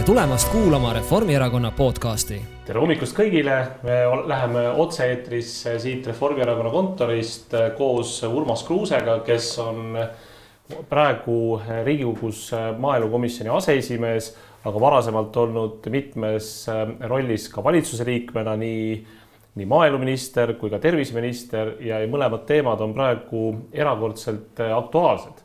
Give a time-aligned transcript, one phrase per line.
[0.00, 2.38] tere tulemast kuulama Reformierakonna podcasti.
[2.64, 3.98] tere hommikust kõigile, me
[4.30, 9.98] läheme otse-eetrisse siit Reformierakonna kontorist koos Urmas Kruusega, kes on
[10.88, 12.46] praegu Riigikogus
[12.80, 14.30] maaelukomisjoni aseesimees,
[14.64, 16.48] aga varasemalt olnud mitmes
[17.12, 18.96] rollis ka valitsuse liikmena, nii,
[19.60, 23.44] nii maaeluminister kui ka terviseminister ja mõlemad teemad on praegu
[23.76, 25.44] erakordselt aktuaalsed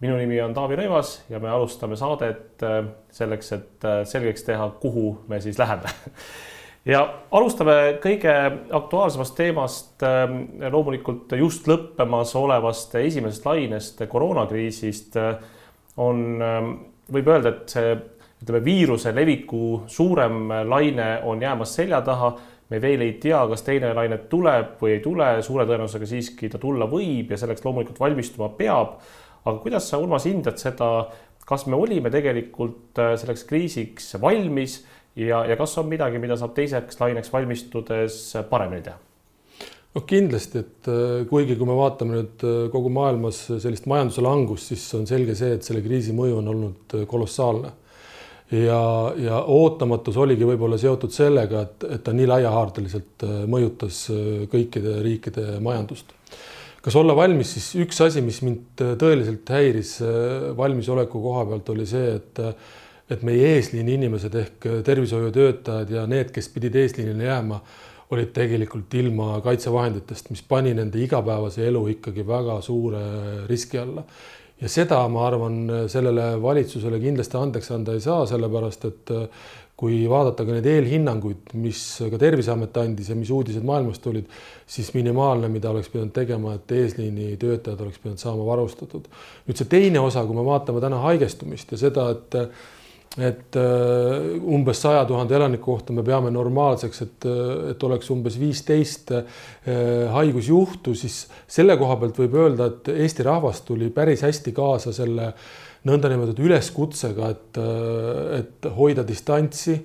[0.00, 2.82] minu nimi on Taavi Rõivas ja me alustame saadet äh,
[3.14, 5.92] selleks, et äh, selgeks teha, kuhu me siis läheme.
[6.92, 7.02] ja
[7.34, 8.34] alustame kõige
[8.76, 10.42] aktuaalsemast teemast, ähm,
[10.72, 15.38] loomulikult just lõppemas olevast esimesest lainest koroonakriisist äh,
[15.96, 16.42] on,
[17.08, 17.94] võib öelda, et see
[18.42, 22.34] ütleme, viiruse leviku suurem laine on jäämas selja taha.
[22.68, 26.58] me veel ei tea, kas teine laine tuleb või ei tule, suure tõenäosusega siiski ta
[26.58, 28.98] tulla võib ja selleks loomulikult valmistuma peab
[29.46, 30.90] aga kuidas sa, Urmas, hindad seda,
[31.46, 34.80] kas me olime tegelikult äh, selleks kriisiks valmis
[35.18, 38.98] ja, ja kas on midagi, mida saab teiseks laineks valmistudes paremini teha?
[39.96, 44.72] noh, kindlasti, et äh, kuigi kui me vaatame nüüd äh, kogu maailmas sellist majanduse langust,
[44.72, 47.72] siis on selge see, et selle kriisi mõju on olnud kolossaalne.
[48.50, 48.82] ja,
[49.22, 54.04] ja ootamatus oligi võib-olla seotud sellega, et, et ta nii laiahaardeliselt mõjutas
[54.50, 56.15] kõikide riikide majandust
[56.86, 61.72] kas olla valmis, siis üks asi, mis mind äh, tõeliselt häiris äh, valmisoleku koha pealt,
[61.74, 62.74] oli see, et äh,
[63.06, 67.60] et meie eesliini inimesed ehk tervishoiutöötajad ja need, kes pidid eesliinile jääma,
[68.10, 73.04] olid tegelikult ilma kaitsevahenditest, mis pani nende igapäevase elu ikkagi väga suure
[73.46, 74.02] riski alla.
[74.58, 79.14] ja seda, ma arvan, sellele valitsusele kindlasti andeks anda ei saa, sellepärast et
[79.76, 84.30] kui vaadata ka neid eelhinnanguid, mis ka Terviseamet andis ja mis uudised maailmast tulid,
[84.66, 89.10] siis minimaalne, mida oleks pidanud tegema, et eesliini töötajad oleks pidanud saama varustatud.
[89.46, 92.40] nüüd see teine osa, kui me vaatame täna haigestumist ja seda, et
[93.16, 97.26] et äh, umbes saja tuhande elaniku kohta me peame normaalseks, et,
[97.70, 99.22] et oleks umbes viisteist äh,
[100.12, 105.30] haigusjuhtu, siis selle koha pealt võib öelda, et Eesti rahvas tuli päris hästi kaasa selle
[105.30, 105.48] äh,
[105.86, 107.58] nõndanimetatud üleskutsega, et,
[108.40, 109.78] et hoida distantsi,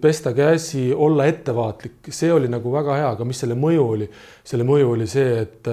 [0.00, 4.08] pesta käsi, olla ettevaatlik, see oli nagu väga hea, aga mis selle mõju oli?
[4.44, 5.70] selle mõju oli see, et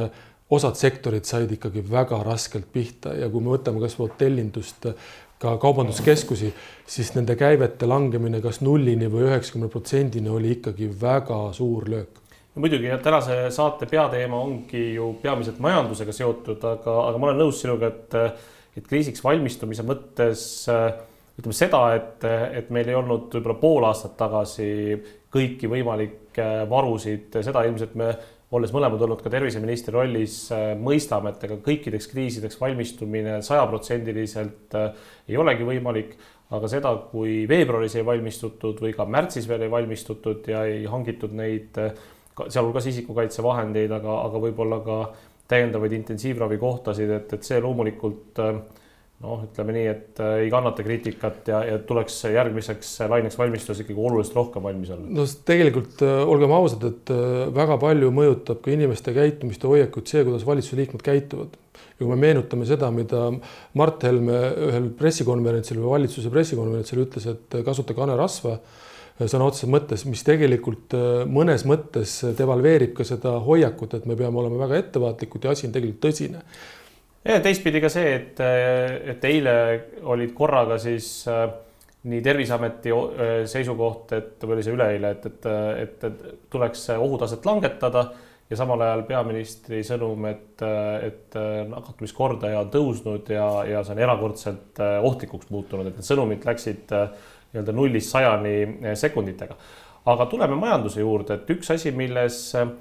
[0.52, 4.88] osad sektorid said ikkagi väga raskelt pihta ja kui me võtame kasvõi hotellindust,
[5.42, 6.54] ka kaubanduskeskusi,
[6.86, 12.22] siis nende käivete langemine kas nullini või üheksakümne protsendini oli ikkagi väga suur löök
[12.54, 17.42] no muidugi jah, tänase saate peateema ongi ju peamiselt majandusega seotud, aga, aga ma olen
[17.46, 18.18] nõus sinuga, et
[18.78, 20.92] et kriisiks valmistumise mõttes äh,
[21.40, 22.28] ütleme seda, et,
[22.60, 24.68] et meil ei olnud võib-olla pool aastat tagasi
[25.32, 28.12] kõiki võimalikke varusid, seda ilmselt me,
[28.52, 35.10] olles mõlemad olnud ka terviseministri rollis, äh, mõistame, et ega kõikideks kriisideks valmistumine sajaprotsendiliselt äh,
[35.32, 36.16] ei olegi võimalik.
[36.52, 41.32] aga seda, kui veebruaris ei valmistutud või ka märtsis veel ei valmistutud ja ei hangitud
[41.32, 41.80] neid,
[42.36, 44.98] sealhulgas isikukaitsevahendeid, aga, aga võib-olla ka
[45.52, 48.60] täiendavaid intensiivravikohtasid, et, et see loomulikult äh,
[49.22, 54.00] noh, ütleme nii, et äh, ei kannata kriitikat ja, ja tuleks järgmiseks laineks valmistudes ikkagi
[54.00, 55.10] oluliselt rohkem valmis olla.
[55.20, 57.16] no tegelikult äh, olgem ausad, et
[57.56, 61.58] väga palju mõjutab ka inimeste käitumist ja hoiakut see, kuidas valitsuse liikmed käituvad.
[61.82, 63.28] ja kui me meenutame seda, mida
[63.80, 68.58] Mart Helme ühel pressikonverentsil või valitsuse pressikonverentsil ütles, et kasutage hanerasva
[69.30, 74.42] sõna otseses mõttes, mis tegelikult äh, mõnes mõttes devalveerib ka seda hoiakut, et me peame
[74.42, 76.44] olema väga ettevaatlikud ja asi on tegelikult tõsine.
[77.28, 78.42] ja teistpidi ka see, et,
[79.14, 79.56] et eile
[80.14, 81.46] olid korraga siis äh,
[82.10, 85.50] nii Terviseameti äh, seisukoht, et või oli see üleeile, et, et,
[85.86, 88.08] et, et tuleks ohutaset langetada
[88.52, 90.64] ja samal ajal peaministri sõnum, et,
[91.08, 91.36] et
[91.72, 96.92] nakatumiskordaja on tõusnud ja, ja see on erakordselt ohtlikuks muutunud, et need sõnumid läksid
[97.52, 99.56] nii-öelda nullist sajani eh, sekunditega.
[100.06, 102.72] aga tuleme majanduse juurde, et üks asi, milles eh,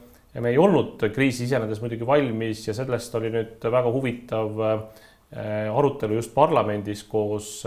[0.40, 6.20] me ei olnud kriisi sisenedes muidugi valmis ja sellest oli nüüd väga huvitav eh, arutelu
[6.20, 7.60] just parlamendis koos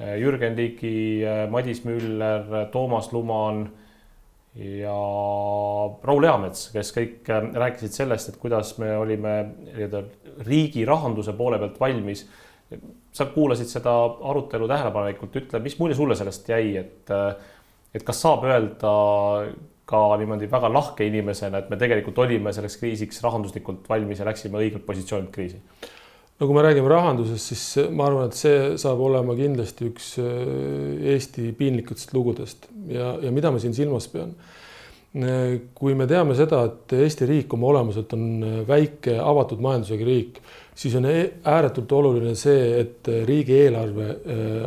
[0.00, 1.20] Jürgen Ligi,
[1.50, 3.64] Madis Müller, Toomas Luman
[4.54, 4.94] ja
[6.06, 9.34] Raul Eamets, kes kõik rääkisid sellest, et kuidas me olime
[9.74, 10.04] nii-öelda
[10.46, 12.22] riigi rahanduse poole pealt valmis
[13.12, 13.92] sa kuulasid seda
[14.30, 17.12] arutelu tähelepanelikult, ütle, mis mulje sulle sellest jäi, et,
[17.94, 18.92] et kas saab öelda
[19.90, 24.60] ka niimoodi väga lahke inimesena, et me tegelikult olime selleks kriisiks rahanduslikult valmis ja läksime
[24.62, 25.58] õigelt positsioonilt kriisi?
[26.40, 31.10] no kui me räägime rahandusest, siis ma arvan, et see saab olema kindlasti üks äh,
[31.16, 34.32] Eesti piinlikutest lugudest ja, ja mida ma siin silmas pean
[35.10, 38.26] kui me teame seda, et Eesti riik oma olemuselt on
[38.68, 40.38] väike avatud majandusega riik,
[40.74, 44.08] siis on e-, ääretult oluline see, et riigieelarve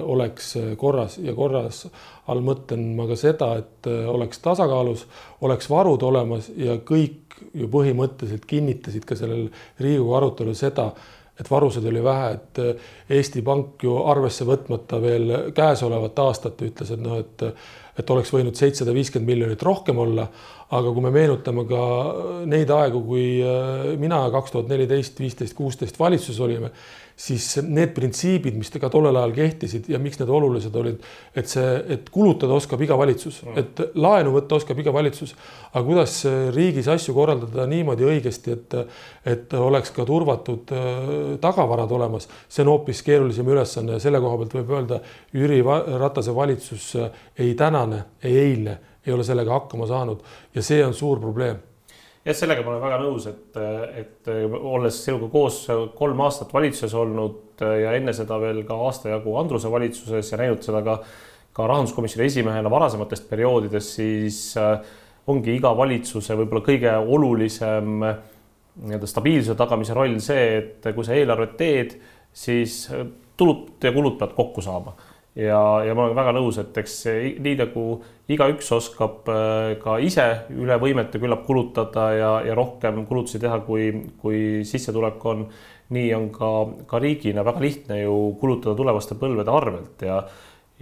[0.03, 1.85] oleks korras ja korras
[2.27, 2.43] all.
[2.43, 5.07] Mõtlen ma ka seda, et oleks tasakaalus,
[5.47, 7.23] oleks varud olemas ja kõik
[7.53, 9.47] ju põhimõtteliselt kinnitasid ka sellel
[9.81, 10.89] Riigikogu arutelul seda,
[11.39, 17.01] et varusid oli vähe, et Eesti Pank ju arvesse võtmata veel käesolevat aastat ütles, et
[17.01, 17.45] noh, et
[17.97, 20.27] et oleks võinud seitsesada viiskümmend miljonit rohkem olla,
[20.73, 21.83] aga kui me meenutame ka
[22.49, 26.73] neid aegu, kui eh, mina kaks tuhat neliteist, viisteist, kuusteist valitsuses olime,
[27.15, 31.03] siis need printsiibid, mis ka tollel ajal kehtisid ja miks need olulised olid,
[31.37, 33.59] et see, et kulutada oskab iga valitsus, mm.
[33.61, 35.35] et laenu võtta oskab iga valitsus,
[35.71, 36.15] aga kuidas
[36.55, 38.75] riigis asju korraldada niimoodi õigesti, et,
[39.29, 40.97] et oleks ka turvatud äh,
[41.43, 45.01] tagavarad olemas, see on hoopis keerulisem ülesanne ja selle koha pealt võib öelda,
[45.37, 45.61] Jüri
[46.01, 47.53] Ratase valitsus äh, ei
[47.83, 50.23] tänane, ei eilne ei ole sellega hakkama saanud.
[50.55, 51.59] Ja see on suur probleem.
[52.23, 53.57] Jah, sellega ma olen väga nõus, et,
[53.99, 55.59] et olles sinuga koos
[55.97, 60.63] kolm aastat valitsuses olnud ja enne seda veel ka aasta jagu Andruse valitsuses ja näinud
[60.63, 60.97] seda ka,
[61.53, 64.77] ka rahanduskomisjoni esimehena varasematest perioodidest, siis äh,
[65.27, 71.57] ongi iga valitsuse võib-olla kõige olulisem nii-öelda stabiilsuse tagamise roll see, et kui sa eelarvet
[71.59, 71.97] teed,
[72.33, 72.85] siis
[73.37, 74.95] tulud ja kulud peavad kokku saama
[75.35, 76.97] ja, ja ma olen väga nõus, et eks
[77.43, 77.85] nii nagu
[78.33, 83.89] igaüks oskab äh, ka ise üle võimete küllap kulutada ja, ja rohkem kulutusi teha, kui,
[84.21, 85.45] kui sissetulek on,
[85.93, 86.53] nii on ka,
[86.89, 90.23] ka riigina väga lihtne ju kulutada tulevaste põlvede arvelt ja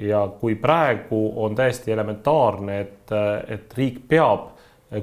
[0.02, 3.12] ja kui praegu on täiesti elementaarne, et,
[3.54, 4.48] et riik peab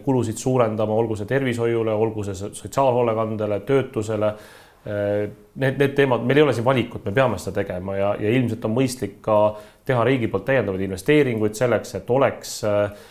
[0.05, 4.33] kulusid suurendama, olgu see tervishoiule, olgu see sotsiaalhoolekandele, töötusele
[4.89, 8.63] Need, need teemad, meil ei ole siin valikut, me peame seda tegema ja, ja ilmselt
[8.65, 9.37] on mõistlik ka
[9.89, 13.09] teha riigi poolt täiendavaid investeeringuid selleks, et oleks äh,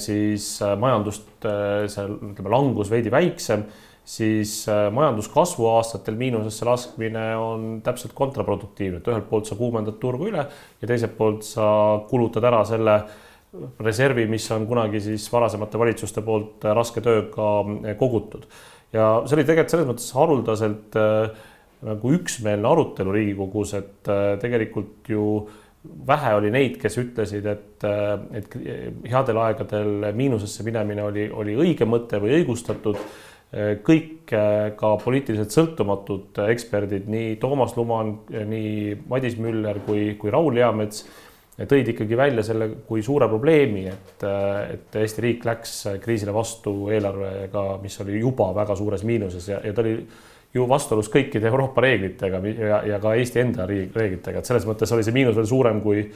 [0.00, 3.66] siis äh, majandust äh, see ütleme, langus veidi väiksem,
[4.08, 10.46] siis majanduskasvu aastatel miinusesse laskmine on täpselt kontraproduktiivne, et ühelt poolt sa kuumendad turgu üle
[10.48, 11.66] ja teiselt poolt sa
[12.08, 12.94] kulutad ära selle
[13.84, 17.50] reservi, mis on kunagi siis varasemate valitsuste poolt raske tööga
[18.00, 18.48] kogutud
[18.92, 21.46] ja see oli tegelikult selles mõttes haruldaselt äh,
[21.88, 25.24] nagu üksmeelne arutelu Riigikogus, et äh, tegelikult ju
[26.08, 28.58] vähe oli neid, kes ütlesid, et, äh, et
[29.12, 33.00] headel aegadel miinusesse minemine oli, oli õige mõte või õigustatud.
[33.80, 34.28] kõik
[34.76, 41.06] ka poliitiliselt sõltumatud eksperdid, nii Toomas Luman, nii Madis Müller kui, kui Raul Eamets
[41.66, 44.24] tõid ikkagi välja selle kui suure probleemi, et,
[44.74, 49.74] et Eesti riik läks kriisile vastu eelarvega, mis oli juba väga suures miinuses ja, ja
[49.74, 49.96] ta oli
[50.54, 55.06] ju vastuolus kõikide Euroopa reeglitega ja, ja ka Eesti enda reeglitega, et selles mõttes oli
[55.06, 56.06] see miinus veel suurem, kui,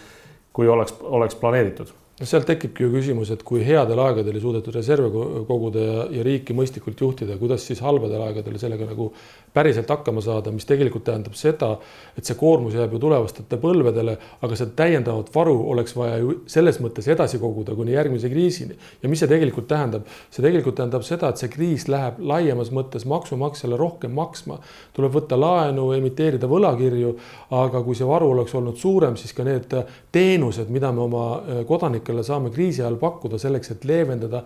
[0.55, 4.75] kui oleks, oleks planeeritud no sealt tekibki ju küsimus, et kui headel aegadel ei suudetud
[4.76, 5.09] reserve
[5.49, 9.09] koguda ja, ja riiki mõistlikult juhtida, kuidas siis halbadel aegadel sellega nagu
[9.53, 11.70] päriselt hakkama saada, mis tegelikult tähendab seda,
[12.17, 16.79] et see koormus jääb ju tulevastele põlvedele, aga seda täiendavat varu oleks vaja ju selles
[16.85, 18.76] mõttes edasi koguda kuni järgmise kriisini.
[19.03, 20.05] ja mis see tegelikult tähendab?
[20.31, 24.61] see tegelikult tähendab seda, et see kriis läheb laiemas mõttes maksumaksjale rohkem maksma.
[24.93, 27.17] tuleb võtta laenu, emiteerida võlakirju,
[27.56, 29.73] aga kui see varu oleks olnud suurem, siis ka need
[30.12, 31.26] teenused, mida me oma
[31.69, 34.43] kodanikele kodanikele saame kriisi ajal pakkuda selleks, et leevendada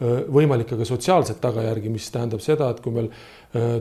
[0.00, 3.10] võimalikke ka sotsiaalseid tagajärgi, mis tähendab seda, et kui meil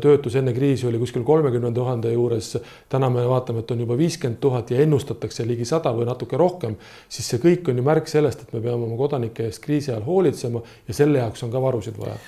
[0.04, 2.58] töötus enne kriisi oli kuskil kolmekümne tuhande juures,
[2.90, 6.76] täna me vaatame, et on juba viiskümmend tuhat ja ennustatakse ligi sada või natuke rohkem,
[7.08, 10.04] siis see kõik on ju märk sellest, et me peame oma kodanike eest kriisi ajal
[10.04, 12.20] hoolitsema ja selle jaoks on ka varusid vaja.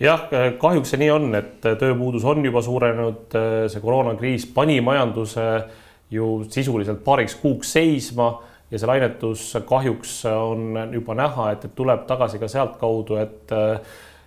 [0.00, 0.26] Jah,
[0.58, 3.38] kahjuks see nii on, et tööpuudus on juba suurenenud,
[3.70, 5.46] see koroonakriis pani majanduse
[6.10, 8.34] ju sisuliselt paariks kuuks seisma
[8.70, 13.56] ja see lainetus kahjuks on juba näha, et, et tuleb tagasi ka sealtkaudu, et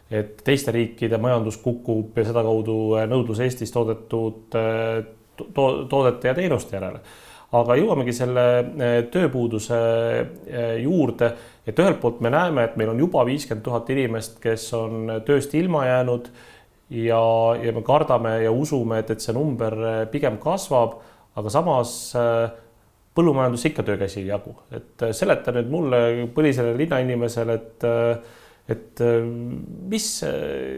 [0.10, 2.75] et teiste riikide majandus kukub ja sedakaudu
[3.12, 7.01] nõudlus Eestis toodetud to, toodete ja teenuste järele.
[7.51, 8.46] aga jõuamegi selle
[9.12, 9.77] tööpuuduse
[10.81, 11.29] juurde,
[11.65, 15.53] et ühelt poolt me näeme, et meil on juba viiskümmend tuhat inimest, kes on tööst
[15.53, 16.29] ilma jäänud
[16.89, 17.22] ja,
[17.63, 19.77] ja me kardame ja usume, et, et see number
[20.12, 21.00] pigem kasvab,
[21.38, 21.96] aga samas
[23.19, 26.01] põllumajandus ikka töökäsi ei jagu, et äh, seleta nüüd mulle
[26.35, 28.35] põlisele linnainimesele, et äh,
[28.69, 29.23] et äh,
[29.89, 30.07] mis,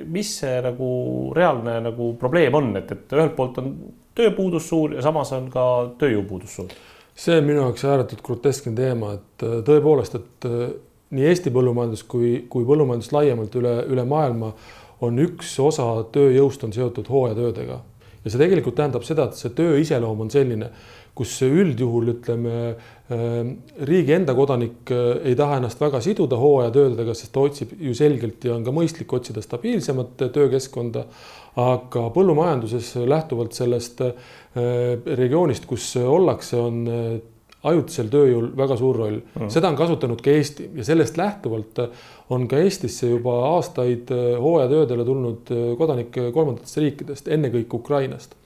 [0.07, 0.91] mis see nagu
[1.35, 3.73] reaalne nagu probleem on, et, et ühelt poolt on
[4.15, 5.65] tööpuudus suur ja samas on ka
[5.99, 6.71] tööjõupuudus suur.
[7.15, 10.49] see on minu jaoks ääretult groteskne teema, et tõepoolest, et
[11.11, 14.53] nii Eesti põllumajandus kui, kui põllumajandus laiemalt üle, üle maailma
[15.03, 17.81] on üks osa tööjõust on seotud hooajatöödega
[18.23, 20.69] ja see tegelikult tähendab seda, et see töö iseloom on selline
[21.15, 22.57] kus üldjuhul ütleme,
[23.87, 28.55] riigi enda kodanik ei taha ennast väga siduda hooajatöödega, sest ta otsib ju selgelt ja
[28.55, 31.05] on ka mõistlik otsida stabiilsemat töökeskkonda.
[31.59, 33.99] aga põllumajanduses lähtuvalt sellest
[35.19, 36.87] regioonist, kus ollakse, on
[37.67, 41.81] ajutisel tööjõul väga suur roll mm., seda on kasutanud ka Eesti ja sellest lähtuvalt
[42.33, 48.37] on ka Eestisse juba aastaid äh, hooajatöödele tulnud äh, kodanikke kolmandatest riikidest, ennekõike Ukrainast.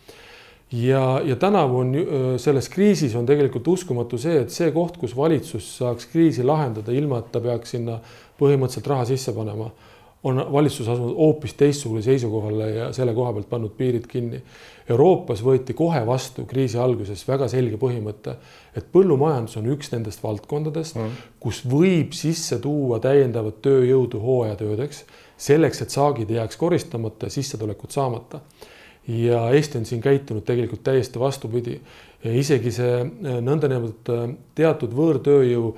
[0.71, 1.95] Ja, ja tänavu on
[2.41, 7.21] selles kriisis on tegelikult uskumatu see, et see koht, kus valitsus saaks kriisi lahendada, ilma
[7.21, 7.99] et ta peaks sinna
[8.39, 9.69] põhimõtteliselt raha sisse panema
[10.25, 14.39] on valitsus asunud hoopis teistsugusele seisukohale ja selle koha pealt pannud piirid kinni.
[14.89, 18.33] Euroopas võeti kohe vastu kriisi alguses väga selge põhimõte,
[18.77, 25.03] et põllumajandus on üks nendest valdkondadest mm., kus võib sisse tuua täiendavat tööjõudu hooajatöödeks,
[25.37, 28.41] selleks, et saagid ei jääks koristamata ja sissetulekud saamata.
[29.07, 31.79] Ja Eesti on siin käitunud tegelikult täiesti vastupidi.
[32.25, 33.03] isegi see
[33.41, 35.75] nõndanimetatud teatud võõrtööjõu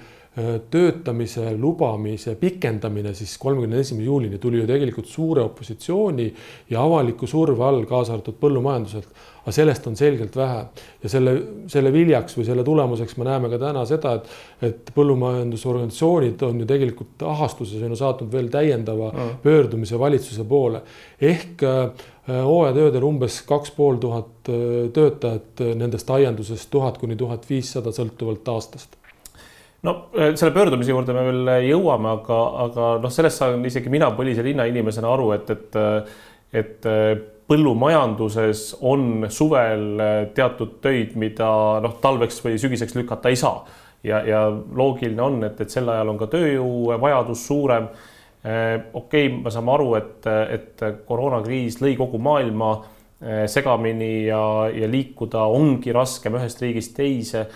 [0.69, 6.27] töötamise lubamise pikendamine siis kolmekümne esimese juulini tuli ju tegelikult suure opositsiooni
[6.69, 9.07] ja avaliku surve all, kaasa arvatud põllumajanduselt.
[9.47, 10.59] aga sellest on selgelt vähe
[11.03, 11.33] ja selle,
[11.71, 14.27] selle viljaks või selle tulemuseks me näeme ka täna seda, et,
[14.61, 19.33] et põllumajandusorganisatsioonid on ju tegelikult ahastuses on ju saatnud veel täiendava mm.
[19.41, 20.83] pöördumise valitsuse poole
[21.21, 27.93] ehk äh, hooajatöödel umbes kaks pool tuhat äh, töötajat, nendest aiandusest tuhat kuni tuhat viissada
[27.95, 28.97] sõltuvalt aastast
[29.81, 33.91] no äh, selle pöördumise juurde me veel äh, jõuame, aga, aga noh, sellest saan isegi
[33.93, 36.21] mina põlise linnainimesena aru, et, et, äh,
[36.57, 36.89] et
[37.47, 40.01] põllumajanduses on suvel
[40.35, 41.47] teatud töid, mida
[41.83, 43.61] noh, talveks või sügiseks lükata ei saa.
[44.03, 47.87] ja, ja loogiline on, et, et sel ajal on ka tööjõuvajadus suurem.
[48.47, 52.75] Okei okay,, me saame aru, et, et koroonakriis lõi kogu maailma
[53.49, 54.39] segamini ja,
[54.69, 57.47] ja liikuda ongi raskem ühest riigist teise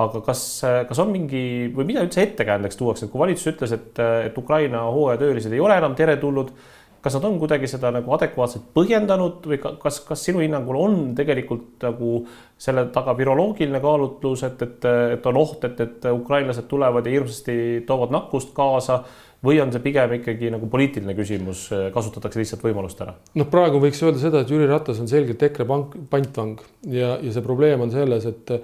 [0.00, 0.42] aga kas,
[0.88, 1.42] kas on mingi
[1.74, 5.76] või mida üldse ettekäändeks tuuakse, et kui valitsus ütles, et, et Ukraina hooajatöölised ei ole
[5.80, 6.52] enam teretulnud,
[7.00, 11.80] kas nad on kuidagi seda nagu adekvaatselt põhjendanud või kas, kas sinu hinnangul on tegelikult
[11.86, 12.20] nagu
[12.60, 17.56] selle taga viroloogiline kaalutlus, et, et, et on oht, et, et ukrainlased tulevad ja hirmsasti
[17.88, 19.02] toovad nakkust kaasa
[19.44, 23.16] või on see pigem ikkagi nagu poliitiline küsimus, kasutatakse lihtsalt võimalust ära?
[23.38, 26.60] noh, praegu võiks öelda seda, et Jüri Ratas on selgelt EKRE pank, pantvang
[26.92, 28.54] ja, ja see probleem on selles, et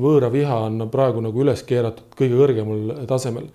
[0.00, 3.48] võõra viha on praegu nagu üles keeratud kõige kõrgemal tasemel.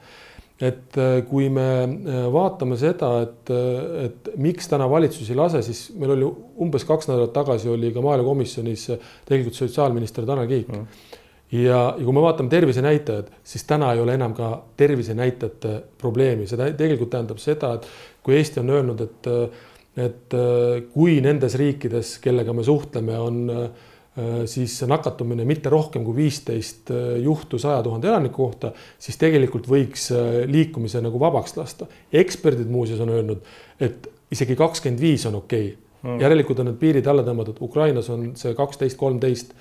[0.60, 5.62] et äh, kui me äh, vaatame seda, et, äh, et miks täna valitsus ei lase,
[5.64, 6.28] siis meil oli
[6.60, 8.90] umbes kaks nädalat tagasi oli ka maaelukomisjonis
[9.28, 11.09] tegelikult sotsiaalminister Tanel Kiik mm.
[11.52, 16.72] Ja, ja kui me vaatame tervisenäitajad, siis täna ei ole enam ka tervisenäitajate probleemi, see
[16.78, 17.88] tegelikult tähendab seda, et
[18.24, 19.34] kui Eesti on öelnud, et
[20.00, 20.34] et
[20.94, 23.40] kui nendes riikides, kellega me suhtleme, on
[24.50, 26.92] siis nakatumine mitte rohkem kui viisteist
[27.24, 30.10] juhtu saja tuhande elaniku kohta, siis tegelikult võiks
[30.48, 31.88] liikumise nagu vabaks lasta.
[32.14, 33.44] eksperdid muuseas on öelnud,
[33.80, 35.78] et isegi kakskümmend viis on okei okay.
[36.04, 36.22] mm..
[36.22, 39.54] järelikult on need piirid alla tõmmatud, Ukrainas on see kaksteist, kolmteist,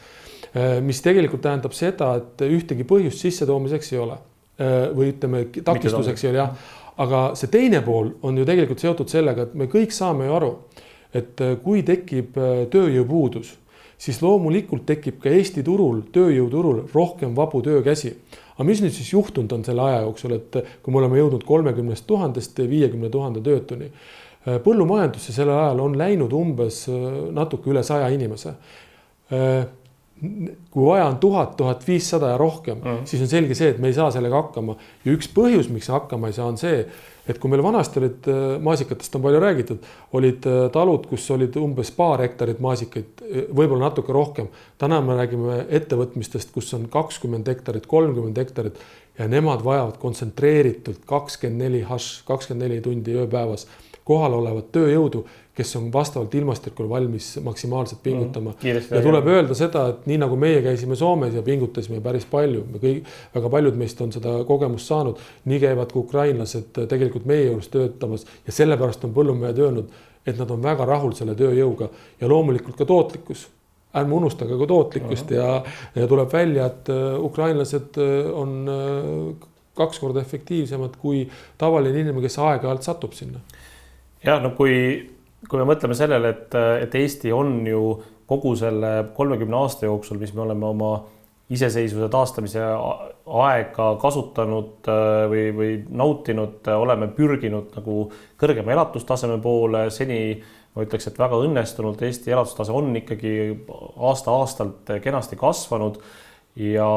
[0.82, 4.18] mis tegelikult tähendab seda, et ühtegi põhjust sissetoomiseks ei ole.
[4.58, 6.54] või ütleme, takistuseks ei ole jah,
[6.98, 10.48] aga see teine pool on ju tegelikult seotud sellega, et me kõik saame ju aru,
[11.14, 12.34] et kui tekib
[12.72, 13.52] tööjõupuudus
[13.98, 18.14] siis loomulikult tekib ka Eesti turul, tööjõuturul rohkem vabu töökäsi.
[18.58, 22.06] aga mis nüüd siis juhtunud on selle aja jooksul, et kui me oleme jõudnud kolmekümnest
[22.06, 23.90] tuhandest viiekümne tuhande töötuni.
[24.64, 26.94] põllumajandusse sellel ajal on läinud umbes äh,
[27.34, 29.66] natuke üle saja inimese äh,
[30.18, 33.90] kui vaja on tuhat, tuhat viissada ja rohkem mm., siis on selge see, et me
[33.90, 36.80] ei saa sellega hakkama ja üks põhjus, miks hakkama ei saa, on see,
[37.28, 41.56] et kui meil vanasti olid, äh, maasikatest on palju räägitud, olid äh, talud, kus olid
[41.60, 44.48] umbes paar hektarit maasikaid, äh, võib-olla natuke rohkem.
[44.78, 48.80] täna me räägime ettevõtmistest, kus on kakskümmend hektarit, kolmkümmend hektarit
[49.18, 53.68] ja nemad vajavad kontsentreeritult kakskümmend neli hašš, kakskümmend neli tundi ööpäevas
[54.08, 55.26] kohal olevat tööjõudu,
[55.58, 58.94] kes on vastavalt ilmastikule valmis maksimaalselt pingutama mm,.
[58.94, 62.82] ja tuleb öelda seda, et nii nagu meie käisime Soomes ja pingutasime päris palju, me
[62.82, 65.18] kõik, väga paljud meist on seda kogemust saanud,
[65.50, 69.90] nii käivad ka ukrainlased tegelikult meie juures töötamas ja sellepärast on põllumehed öelnud,
[70.26, 73.48] et nad on väga rahul selle tööjõuga ja loomulikult ka tootlikkus
[73.98, 75.50] ärme unustage ka tootlikkust ja,
[75.96, 79.46] ja tuleb välja, et äh, ukrainlased äh, on äh,
[79.78, 81.22] kaks korda efektiivsemad kui
[81.58, 83.40] tavaline inimene, kes aeg-ajalt satub sinna.
[84.24, 84.74] ja no kui
[85.46, 87.82] kui me mõtleme sellele, et, et Eesti on ju
[88.28, 90.92] kogu selle kolmekümne aasta jooksul, mis me oleme oma
[91.48, 98.02] iseseisvuse taastamise aega kasutanud äh, või, või nautinud, oleme pürginud nagu
[98.40, 100.20] kõrgema elatustaseme poole, seni
[100.74, 103.34] ma ütleks, et väga õnnestunult Eesti elatustase on ikkagi
[103.96, 105.98] aasta-aastalt kenasti kasvanud.
[106.58, 106.88] Ja,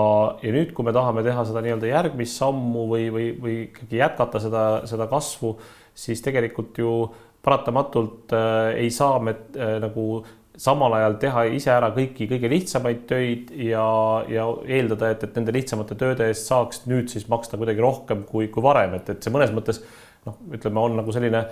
[0.42, 4.42] ja nüüd, kui me tahame teha seda nii-öelda järgmist sammu või, või, või ikkagi jätkata
[4.42, 5.54] seda, seda kasvu,
[5.94, 6.94] siis tegelikult ju
[7.46, 10.24] paratamatult äh, ei saa me äh, nagu
[10.62, 13.86] samal ajal teha ise ära kõiki kõige lihtsamaid töid ja,
[14.30, 18.52] ja eeldada, et, et nende lihtsamate tööde eest saaks nüüd siis maksta kuidagi rohkem kui,
[18.54, 19.82] kui varem, et, et see mõnes mõttes
[20.28, 21.46] noh, ütleme, on nagu selline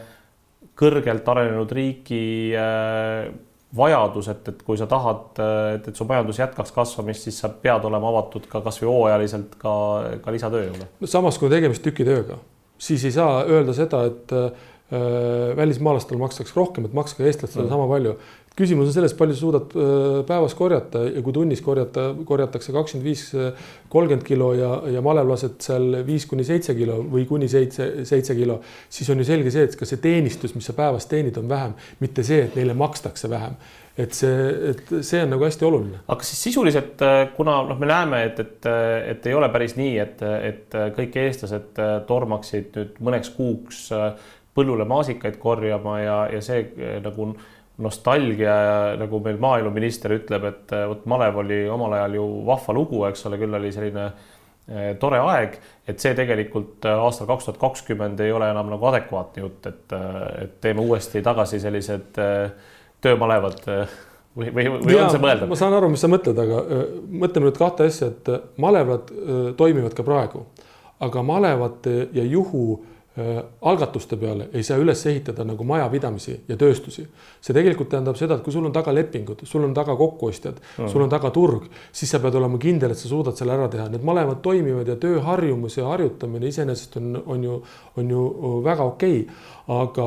[0.79, 2.23] kõrgelt arenenud riigi
[2.55, 3.29] äh,
[3.75, 5.39] vajadus, et, et kui sa tahad,
[5.75, 9.73] et, et su majandus jätkaks kasvamist, siis sa pead olema avatud ka kasvõi hooajaliselt ka,
[10.23, 10.89] ka lisatööjõule.
[10.99, 12.39] no samas, kui on tegemist tükitööga,
[12.81, 17.73] siis ei saa öelda seda, et äh, välismaalastele makstakse rohkem, et makske eestlastele mm.
[17.73, 18.15] sama palju
[18.59, 23.07] küsimus on selles, palju sa suudad äh, päevas korjata ja kui tunnis korjata, korjatakse kakskümmend
[23.07, 23.25] viis,
[23.91, 28.59] kolmkümmend kilo ja, ja malevlased seal viis kuni seitse kilo või kuni seitse, seitse kilo,
[28.91, 31.77] siis on ju selge see, et ka see teenistus, mis sa päevas teenid, on vähem,
[32.03, 33.59] mitte see, et neile makstakse vähem
[33.99, 34.35] et see,
[34.69, 35.97] et see on nagu hästi oluline.
[36.07, 38.69] aga siis sisuliselt, äh, kuna noh, me näeme, et, et,
[39.13, 43.87] et ei ole päris nii, et, et kõik eestlased äh, tormaksid nüüd mõneks kuuks
[44.59, 46.67] põllule maasikaid korjama ja, ja see
[47.03, 47.31] nagu
[47.79, 48.55] nostalgia,
[48.99, 53.23] nagu meil maaeluminister ütleb, et eh, vot malev oli omal ajal ju vahva lugu, eks
[53.29, 55.55] ole, küll oli selline eh, tore aeg,
[55.87, 59.97] et see tegelikult eh, aastal kaks tuhat kakskümmend ei ole enam nagu adekvaatne jutt, et,
[60.43, 62.19] et teeme uuesti tagasi sellised
[62.99, 65.47] töömalevad või, või, või ja, on see mõeldav?
[65.47, 66.63] ma saan aru, mis sa mõtled, aga
[67.23, 69.15] mõtleme nüüd kahte asja, et malevad
[69.59, 70.43] toimivad ka praegu,
[71.07, 72.98] aga malevate ja juhu Äh,
[73.61, 77.07] algatuste peale ei saa üles ehitada nagu majapidamisi ja tööstusi.
[77.41, 80.87] see tegelikult tähendab seda, et kui sul on taga lepingud, sul on taga kokkuostjad mm.,
[80.87, 83.89] sul on taga turg, siis sa pead olema kindel, et sa suudad selle ära teha,
[83.89, 87.61] need mõlemad toimivad ja tööharjumus ja harjutamine iseenesest on, on ju,
[87.97, 88.25] on ju
[88.63, 90.05] väga okei okay aga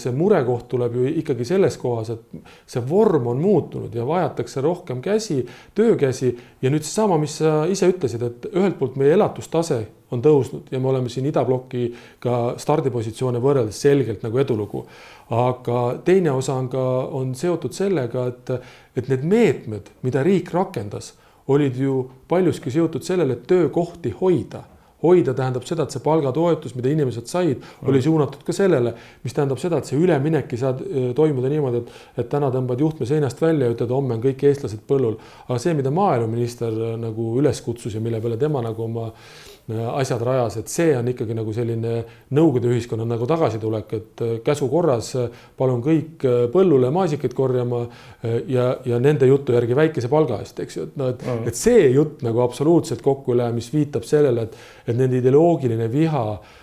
[0.00, 5.02] see murekoht tuleb ju ikkagi selles kohas, et see vorm on muutunud ja vajatakse rohkem
[5.04, 5.42] käsi,
[5.76, 6.32] töökäsi
[6.62, 9.82] ja nüüd seesama, mis sa ise ütlesid, et ühelt poolt meie elatustase
[10.12, 14.86] on tõusnud ja me oleme siin idablokiga stardipositsioone võrreldes selgelt nagu edulugu.
[15.32, 16.82] aga teine osa on ka,
[17.18, 18.50] on seotud sellega, et,
[18.96, 21.14] et need meetmed, mida riik rakendas,
[21.48, 24.66] olid ju paljuski seotud sellele, et töökohti hoida
[25.02, 28.04] hoida tähendab seda, et see palgatoetus, mida inimesed said, oli mm.
[28.06, 28.92] suunatud ka sellele,
[29.24, 32.82] mis tähendab seda, et see üleminek ei saa äh, toimuda niimoodi, et, et täna tõmbad
[32.82, 35.18] juhtme seinast välja ja ütled, homme on kõik eestlased põllul.
[35.48, 39.51] aga see, mida maaeluminister äh, nagu üles kutsus ja mille peale tema nagu oma Äh,
[39.70, 41.92] asjad rajas, et see on ikkagi nagu selline
[42.34, 47.84] Nõukogude ühiskonna nagu tagasitulek, et äh, käsu korras äh, palun kõik põllule maasikaid korjama
[48.22, 51.58] ja, ja nende jutu järgi väikese palga eest, eks ju, et noh, et mm., et
[51.58, 56.24] see jutt nagu absoluutselt kokku ei lähe, mis viitab sellele, et, et nende ideoloogiline viha
[56.32, 56.58] äh,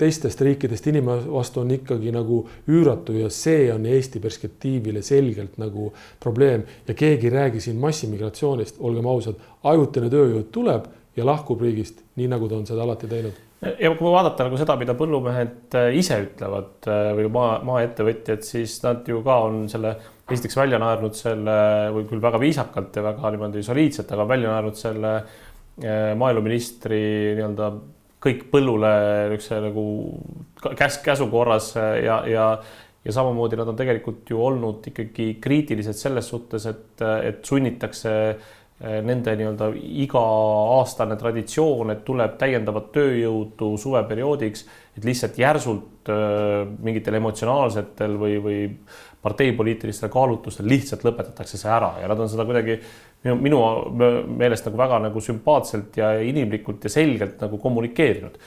[0.00, 5.90] teistest riikidest inimese vastu on ikkagi nagu üüratu ja see on Eesti perspektiivile selgelt nagu
[6.22, 6.64] probleem.
[6.88, 12.30] Ja keegi ei räägi siin massimigratsioonist, olgem ausad, ajutine tööjõud tuleb ja lahkub riigist, nii
[12.30, 13.46] nagu ta on seda alati teinud.
[13.60, 18.78] Ja kui vaadata nagu seda, mida põllumehed äh, ise ütlevad äh, või maa, maaettevõtjad, siis
[18.86, 19.98] nad ju ka on selle
[20.30, 21.52] esiteks välja naernud selle
[21.92, 25.49] või küll väga viisakalt ja väga niimoodi soliidselt, aga välja naernud selle Äh,
[26.18, 27.00] maaeluministri
[27.38, 27.70] nii-öelda
[28.20, 28.92] kõik põllule
[29.32, 29.84] niisuguse nagu
[30.76, 32.52] käsk, käsu korras äh, ja, ja
[33.00, 38.98] ja samamoodi nad on tegelikult ju olnud ikkagi kriitilised selles suhtes, et, et sunnitakse äh,
[39.06, 39.70] nende nii-öelda
[40.04, 44.66] iga-aastane traditsioon, et tuleb täiendavat tööjõudu suveperioodiks,
[45.00, 46.12] et lihtsalt järsult
[46.84, 48.60] mingitel emotsionaalsetel või, või
[49.22, 52.78] parteipoliitilistel kaalutlustel lihtsalt lõpetatakse see ära ja nad on seda kuidagi
[53.24, 53.60] minu, minu
[54.40, 58.40] meelest nagu väga nagu sümpaatselt ja inimlikult ja selgelt nagu kommunikeerinud.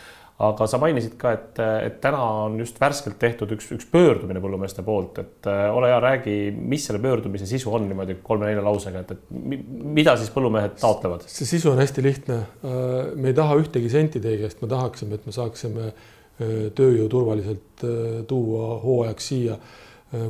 [0.43, 4.81] aga sa mainisid ka, et, et täna on just värskelt tehtud üks, üks pöördumine põllumeeste
[4.83, 9.13] poolt, et äh, ole hea, räägi, mis selle pöördumise sisu on niimoodi kolme-nelja lausega, et,
[9.13, 9.61] et
[9.99, 11.23] mida siis põllumehed taotlevad?
[11.29, 12.39] see sisu on hästi lihtne.
[12.65, 17.07] Äh, me ei taha ühtegi senti teie käest, me tahaksime, et me saaksime äh, tööjõu
[17.13, 17.87] turvaliselt
[18.27, 19.61] tuua hooajaks siia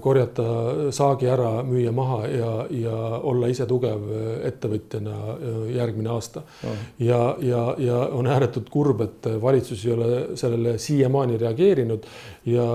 [0.02, 0.44] korjata
[0.96, 2.94] saagi ära, müüa maha ja, ja
[3.28, 6.86] olla ise tugev äh, ettevõtjana äh, järgmine aasta mm..
[7.04, 12.08] ja, ja, ja on ääretult kurb, et valitsus ei ole sellele siiamaani reageerinud
[12.48, 12.66] ja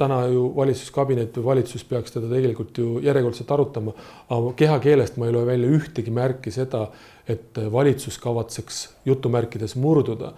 [0.00, 3.92] täna ju valitsuskabinet või valitsus peaks teda tegelikult ju järjekordselt arutama.
[4.32, 6.86] aga kehakeelest ma ei loe välja ühtegi märki seda,
[7.28, 10.32] et valitsus kavatseks jutumärkides murduda.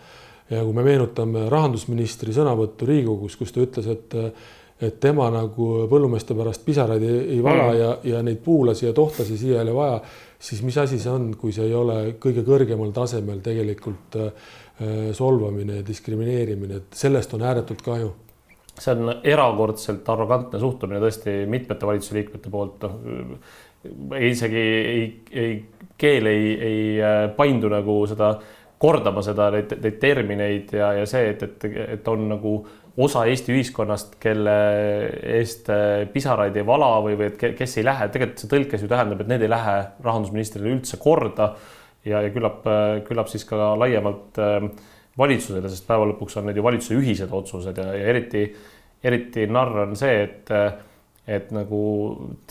[0.50, 4.14] ja kui me meenutame rahandusministri sõnavõttu Riigikogus, kus ta ütles, et
[4.80, 7.78] et tema nagu põllumeeste pärast pisaraid ei, ei vala mm.
[7.78, 10.00] ja, ja neid puulasi ja tohtlasi siia ei ole vaja,
[10.38, 14.52] siis mis asi see on, kui see ei ole kõige kõrgemal tasemel tegelikult äh,
[15.16, 18.12] solvamine ja diskrimineerimine, et sellest on ääretult kahju
[18.76, 23.54] see on erakordselt arrogantne suhtumine tõesti mitmete valitsuse liikmete poolt, noh
[24.14, 25.64] ei isegi ei, ei,
[25.98, 27.00] keel ei, ei
[27.36, 28.32] paindu nagu seda
[28.78, 32.56] kordama seda, neid, neid termineid ja, ja see, et, et, et on nagu
[32.96, 34.56] osa Eesti ühiskonnast, kelle
[35.36, 35.68] eest
[36.12, 39.32] pisaraid ei vala või, või et kes ei lähe, tegelikult see tõlkes ju tähendab, et
[39.32, 41.50] need ei lähe rahandusministrile üldse korda
[42.06, 42.64] ja, ja küllap,
[43.08, 44.70] küllap siis ka laiemalt äh,
[45.18, 48.44] valitsusele, sest päeva lõpuks on need ju valitsuse ühised otsused ja, ja eriti,
[49.04, 50.52] eriti narr on see, et,
[51.26, 51.80] et nagu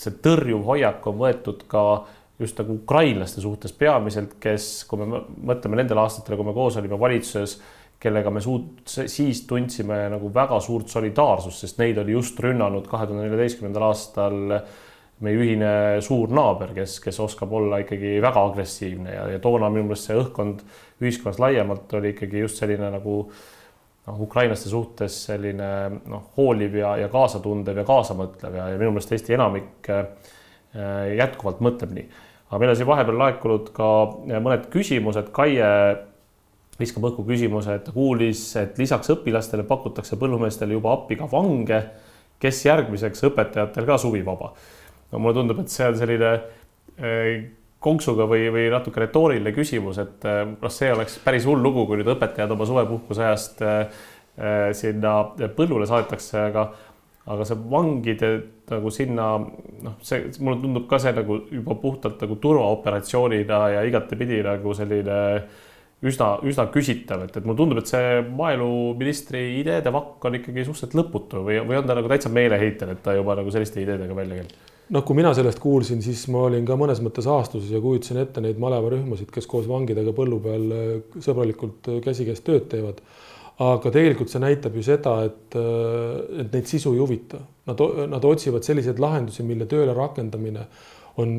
[0.00, 1.86] see tõrjuv hoiak on võetud ka
[2.42, 6.98] just nagu ukrainlaste suhtes peamiselt, kes, kui me mõtleme nendele aastatele, kui me koos olime
[7.00, 7.56] valitsuses,
[8.00, 13.08] kellega me suut-, siis tundsime nagu väga suurt solidaarsust, sest neid oli just rünnanud kahe
[13.08, 14.38] tuhande neljateistkümnendal aastal
[15.24, 15.70] meie ühine
[16.04, 20.16] suur naaber, kes, kes oskab olla ikkagi väga agressiivne ja, ja toona minu meelest see
[20.20, 20.60] õhkkond
[21.00, 25.70] ühiskonnas laiemalt oli ikkagi just selline nagu noh, ukrainlaste suhtes selline
[26.04, 30.04] noh, hooliv ja, ja kaasatundev ja kaasamõtlev ja, ja minu meelest Eesti enamik äh,
[31.16, 32.06] jätkuvalt mõtleb nii.
[32.50, 33.88] aga meil on siin vahepeal laekunud ka
[34.36, 35.72] mõned küsimused, Kaie
[36.80, 41.82] viskab õhku küsimuse, et ta kuulis, et lisaks õpilastele pakutakse põllumeestele juba appi ka vange,
[42.40, 44.52] kes järgmiseks õpetajatel ka suvi vaba
[45.12, 47.30] no mulle tundub, et see on selline äh,
[47.82, 52.00] konksuga või, või natuke retooriline küsimus, et äh, noh, see oleks päris hull lugu, kui
[52.00, 54.02] nüüd õpetajad oma suvepuhkuse ajast äh,
[54.76, 55.22] sinna
[55.56, 56.68] põllule saadetakse, aga
[57.26, 58.28] aga see vangide
[58.70, 64.44] nagu sinna noh, see mulle tundub ka see nagu juba puhtalt nagu turvaoperatsioonina ja igatepidi
[64.46, 65.16] nagu selline
[66.04, 70.98] üsna, üsna küsitav, et, et mulle tundub, et see maaeluministri ideede vakk on ikkagi suhteliselt
[70.98, 74.42] lõputu või, või on ta nagu täitsa meeleheitel, et ta juba nagu selliste ideedega välja
[74.42, 74.56] käib
[74.94, 78.42] noh, kui mina sellest kuulsin, siis ma olin ka mõnes mõttes aastuses ja kujutasin ette
[78.44, 80.92] neid malevarühmasid, kes koos vangidega põllu peal äh,
[81.24, 83.02] sõbralikult äh, käsikäes tööd teevad.
[83.56, 87.40] aga tegelikult see näitab ju seda, et, äh, et neid sisu ei huvita.
[87.66, 87.80] Nad,
[88.12, 90.66] nad otsivad selliseid lahendusi, mille tööle rakendamine
[91.18, 91.38] on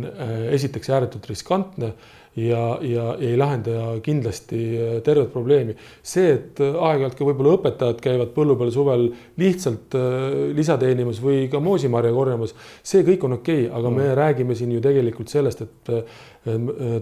[0.51, 1.91] esiteks ääretult riskantne
[2.37, 5.75] ja, ja ei lahenda kindlasti äh, tervet probleemi.
[6.03, 9.07] see, et äh, aeg-ajalt ka võib-olla õpetajad käivad põllu peal suvel
[9.41, 14.01] lihtsalt äh, lisa teenimas või ka moosimarja korjamas, see kõik on okei okay,, aga mm.
[14.01, 15.93] me räägime siin ju tegelikult sellest, et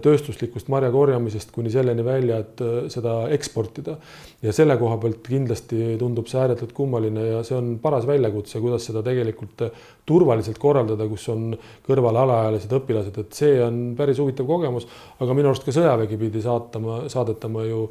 [0.02, 3.96] tööstuslikust marja korjamisest kuni selleni välja, et seda eksportida.
[4.42, 8.86] ja selle koha pealt kindlasti tundub see ääretult kummaline ja see on paras väljakutse, kuidas
[8.88, 9.66] seda tegelikult
[10.06, 11.54] turvaliselt korraldada, kus on
[11.86, 14.86] kõrval alaealised õpilased, et see on päris huvitav kogemus
[15.20, 17.86] aga minu arust ka sõjavägi pidi saatama, saadetama ju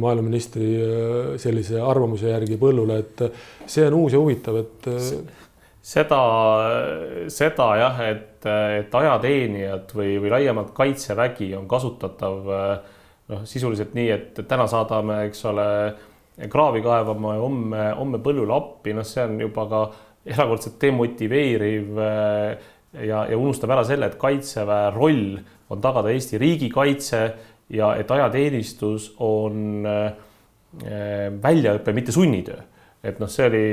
[0.00, 3.24] maaeluministri äh, sellise arvamuse järgi põllule, et
[3.68, 4.92] see on uus ja huvitav, et.
[4.92, 5.38] Äh,
[5.82, 6.20] seda,
[7.32, 14.42] seda jah, et, et ajateenijad või, või laiemalt kaitsevägi on kasutatav noh, sisuliselt nii, et
[14.48, 15.66] täna saadame, eks ole,
[16.52, 19.82] kraavi kaevama ja homme, homme põllule appi, noh, see on juba ka
[20.32, 25.38] erakordselt demotiveeriv ja, ja unustab ära selle, et kaitseväe roll
[25.72, 27.22] on tagada Eesti riigikaitse
[27.72, 30.12] ja et ajateenistus on äh,
[31.42, 32.60] väljaõpe, mitte sunnitöö.
[33.02, 33.64] Et noh, see oli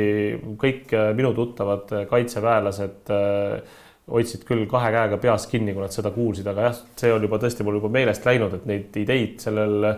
[0.60, 3.78] kõik äh, minu tuttavad kaitseväelased äh,
[4.10, 7.38] hoidsid küll kahe käega peast kinni, kui nad seda kuulsid, aga jah, see on juba
[7.42, 9.92] tõesti mul juba meelest läinud, et neid ideid sellel,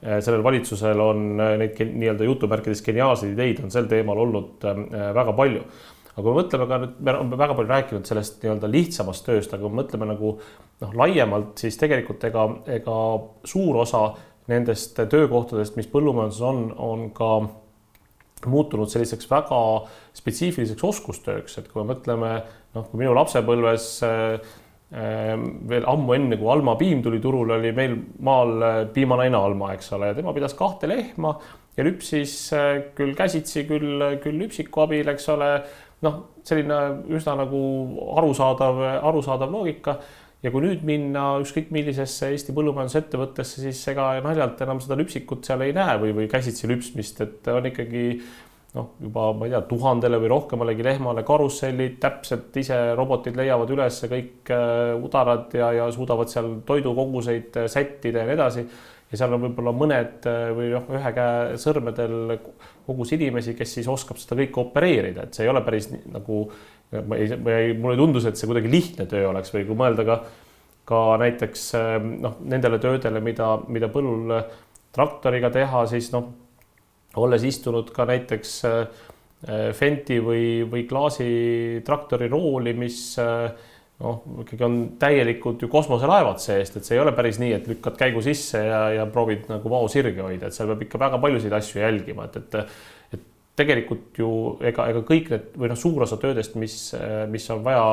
[0.00, 1.24] sellel valitsusel on
[1.58, 4.62] neid nii-öelda jutumärkides geniaalseid ideid on sel teemal olnud
[5.18, 5.64] väga palju.
[6.10, 9.52] Aga kui me mõtleme ka nüüd, me oleme väga palju rääkinud sellest nii-öelda lihtsamast tööst,
[9.54, 12.46] aga kui me mõtleme nagu noh, laiemalt, siis tegelikult ega,
[12.78, 12.96] ega
[13.50, 14.02] suur osa
[14.50, 17.30] nendest töökohtadest, mis põllumajanduses on, on ka
[18.48, 19.60] muutunud selliseks väga
[20.16, 22.32] spetsiifiliseks oskustööks, et kui me mõtleme
[22.74, 24.52] noh, kui minu lapsepõlves äh,
[25.70, 29.92] veel ammu enne, kui Alma piim tuli turule, oli meil maal äh, piimanaine Alma, eks
[29.96, 31.36] ole, ja tema pidas kahte lehma
[31.76, 35.52] ja lüpsis äh, küll käsitsi, küll, küll lüpsiku abil, eks ole
[36.04, 36.80] noh, selline
[37.12, 37.60] üsna nagu
[38.18, 39.98] arusaadav, arusaadav loogika.
[40.42, 45.66] Ja kui nüüd minna ükskõik millisesse Eesti põllumajandusettevõttesse, siis ega naljalt enam seda lüpsikut seal
[45.66, 48.04] ei näe või, või käsitsi lüpsmist, et on ikkagi
[48.76, 54.00] noh, juba ma ei tea, tuhandele või rohkemalegi lehmale karussellid, täpselt ise robotid leiavad üles
[54.10, 58.66] kõik äh, udarad ja, ja suudavad seal toidukoguseid sättida ja nii edasi.
[59.10, 62.36] Ja seal on võib-olla mõned äh, või noh, ühe käe sõrmedel
[62.86, 66.44] kogus inimesi, kes siis oskab seda kõike opereerida, et see ei ole päris nagu
[66.90, 69.78] ma ei, ma ei, mulle ei tundu, et see kuidagi lihtne töö oleks või kui
[69.78, 70.20] mõelda ka
[70.90, 74.32] ka näiteks äh, noh, nendele töödele, mida, mida põllul
[74.94, 76.32] traktoriga teha, siis noh,
[77.20, 79.06] olles istunud ka näiteks äh,
[79.72, 86.98] Fenti või, või klaasitraktori rooli, mis noh, ikkagi on täielikult ju kosmoselaevad seest, et see
[86.98, 90.48] ei ole päris nii, et lükkad käigu sisse ja, ja proovid nagu vao sirge hoida,
[90.50, 92.58] et seal peab ikka väga paljusid asju jälgima, et et
[93.60, 94.30] tegelikult ju
[94.64, 96.76] ega, ega kõik need või noh, suur osa töödest, mis,
[97.30, 97.84] mis on vaja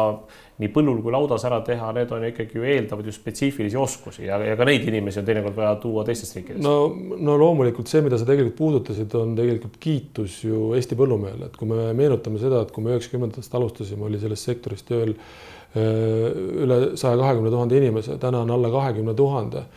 [0.57, 4.39] nii põllul kui laudas ära teha, need on ikkagi ju eeldavad ju spetsiifilisi oskusi ja,
[4.41, 6.63] ja ka neid inimesi on teinekord vaja tuua teistest riikidest.
[6.65, 6.89] no,
[7.21, 11.69] no loomulikult see, mida sa tegelikult puudutasid, on tegelikult kiitus ju Eesti põllumehele, et kui
[11.69, 17.17] me meenutame seda, et kui me üheksakümnendatest alustasime, oli selles sektoris tööl äh, üle saja
[17.19, 19.67] kahekümne tuhande inimese, täna on alla kahekümne tuhande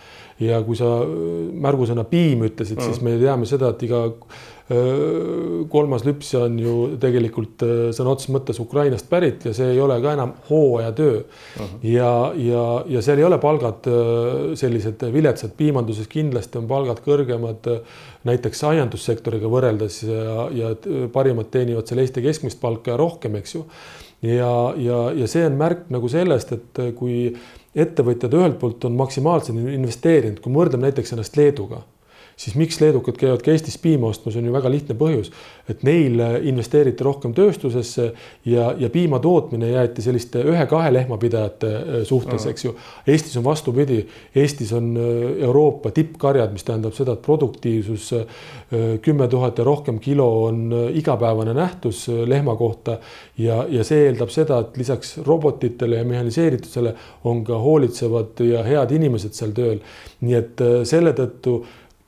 [0.41, 4.07] ja kui sa märgusõna piim ütlesid mm., siis me teame seda, et iga
[5.71, 7.65] kolmas lüpsja on ju tegelikult
[7.97, 11.25] sõna otseses mõttes Ukrainast pärit ja see ei ole ka enam hooajatöö uh.
[11.25, 11.65] Mhm.
[11.65, 11.89] -huh.
[11.91, 13.89] ja, ja, ja seal ei ole palgad
[14.55, 17.67] sellised viletsad, piimanduses kindlasti on palgad kõrgemad
[18.25, 20.75] näiteks aiandussektoriga võrreldes ja, ja
[21.13, 23.65] parimad teenivad seal Eesti keskmist palka ja rohkem, eks ju.
[24.23, 27.33] ja, ja, ja see on märk nagu sellest, et kui
[27.75, 31.83] ettevõtjad ühelt poolt on maksimaalselt investeerinud, kui me võrdleme näiteks ennast Leeduga
[32.41, 35.29] siis miks leedukad käivad ka Eestis piima ostmas, on ju väga lihtne põhjus,
[35.69, 38.07] et neil investeeriti rohkem tööstusesse
[38.49, 42.73] ja, ja piima tootmine jäeti selliste ühe-kahe lehmapidajate äh, suhtes, eks ju.
[43.07, 44.01] Eestis on vastupidi,
[44.35, 48.25] Eestis on äh, Euroopa tippkarjad, mis tähendab seda, et produktiivsus äh,
[49.05, 52.97] kümme tuhat ja rohkem kilo on igapäevane nähtus lehma kohta
[53.39, 56.95] ja, ja see eeldab seda, et lisaks robotitele ja mehhaniseeritusele
[57.29, 59.85] on ka hoolitsevad ja head inimesed seal tööl.
[60.21, 61.61] nii et selle tõttu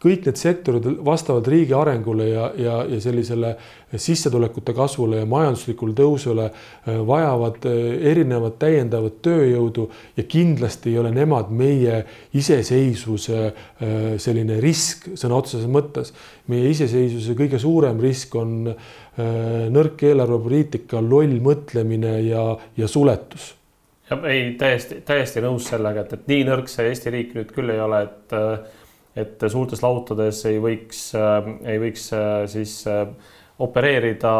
[0.02, 3.52] kõik need sektorid vastavad riigi arengule ja, ja, ja sellisele
[3.96, 7.78] sissetulekute kasvule ja majanduslikule tõusule äh, vajavad äh,
[8.12, 9.86] erinevat täiendavat tööjõudu
[10.16, 12.02] ja kindlasti ei ole nemad meie
[12.38, 16.12] iseseisvuse äh, selline risk sõna otseses mõttes.
[16.50, 18.72] meie iseseisvuse kõige suurem risk on
[19.72, 22.42] nõrk eelarvepoliitika, loll mõtlemine ja,
[22.76, 23.52] ja suletus
[24.10, 27.70] ja ei, täiesti, täiesti nõus sellega, et, et nii nõrk see Eesti riik nüüd küll
[27.72, 28.34] ei ole, et
[29.18, 33.04] et suurtes lautades ei võiks, äh, ei võiks äh, siis äh,
[33.62, 34.32] opereerida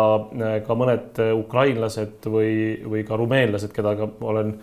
[0.67, 4.55] ka mõned ukrainlased või, või ka rumeenlased, keda ka olen,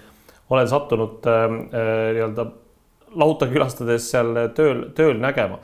[0.51, 2.43] olen sattunud nii-öelda
[3.21, 5.61] lauta külastades seal tööl, tööl nägema.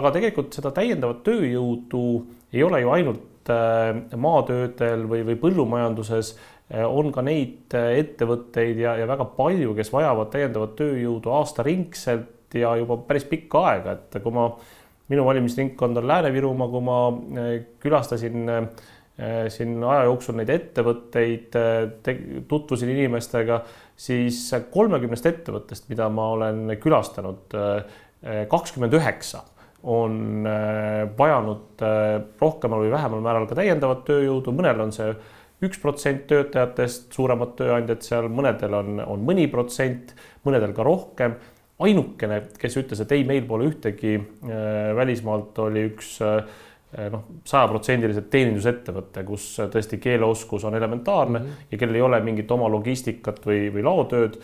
[0.00, 2.02] aga tegelikult seda täiendavat tööjõudu
[2.56, 3.52] ei ole ju ainult
[4.16, 6.32] maatöödel või, või põllumajanduses
[6.88, 12.98] on ka neid ettevõtteid ja, ja väga palju, kes vajavad täiendavat tööjõudu aastaringselt ja juba
[13.08, 14.48] päris pikka aega, et kui ma,
[15.12, 16.98] minu valimisringkond on Lääne-Virumaa, kui ma
[17.42, 18.88] eh, külastasin eh,
[19.52, 23.62] siin aja jooksul neid ettevõtteid, eh, tutvusin inimestega,
[23.98, 27.56] siis kolmekümnest ettevõttest, mida ma olen külastanud,
[28.50, 29.40] kakskümmend üheksa
[29.86, 30.46] on
[31.18, 31.82] vajanud
[32.40, 35.12] rohkemal või vähemal määral ka täiendavat tööjõudu, mõnel on see
[35.66, 40.14] üks protsent töötajatest, suuremad tööandjad seal, mõnedel on, on mõni protsent,
[40.46, 41.34] mõnedel ka rohkem
[41.84, 46.40] ainukene, kes ütles, et ei, meil pole ühtegi äh, välismaalt, oli üks äh,
[47.12, 51.68] noh, sajaprotsendiliselt teenindusettevõte, kus tõesti keeleoskus on elementaarne mm -hmm.
[51.70, 54.40] ja kellel ei ole mingit oma logistikat või, või laotööd.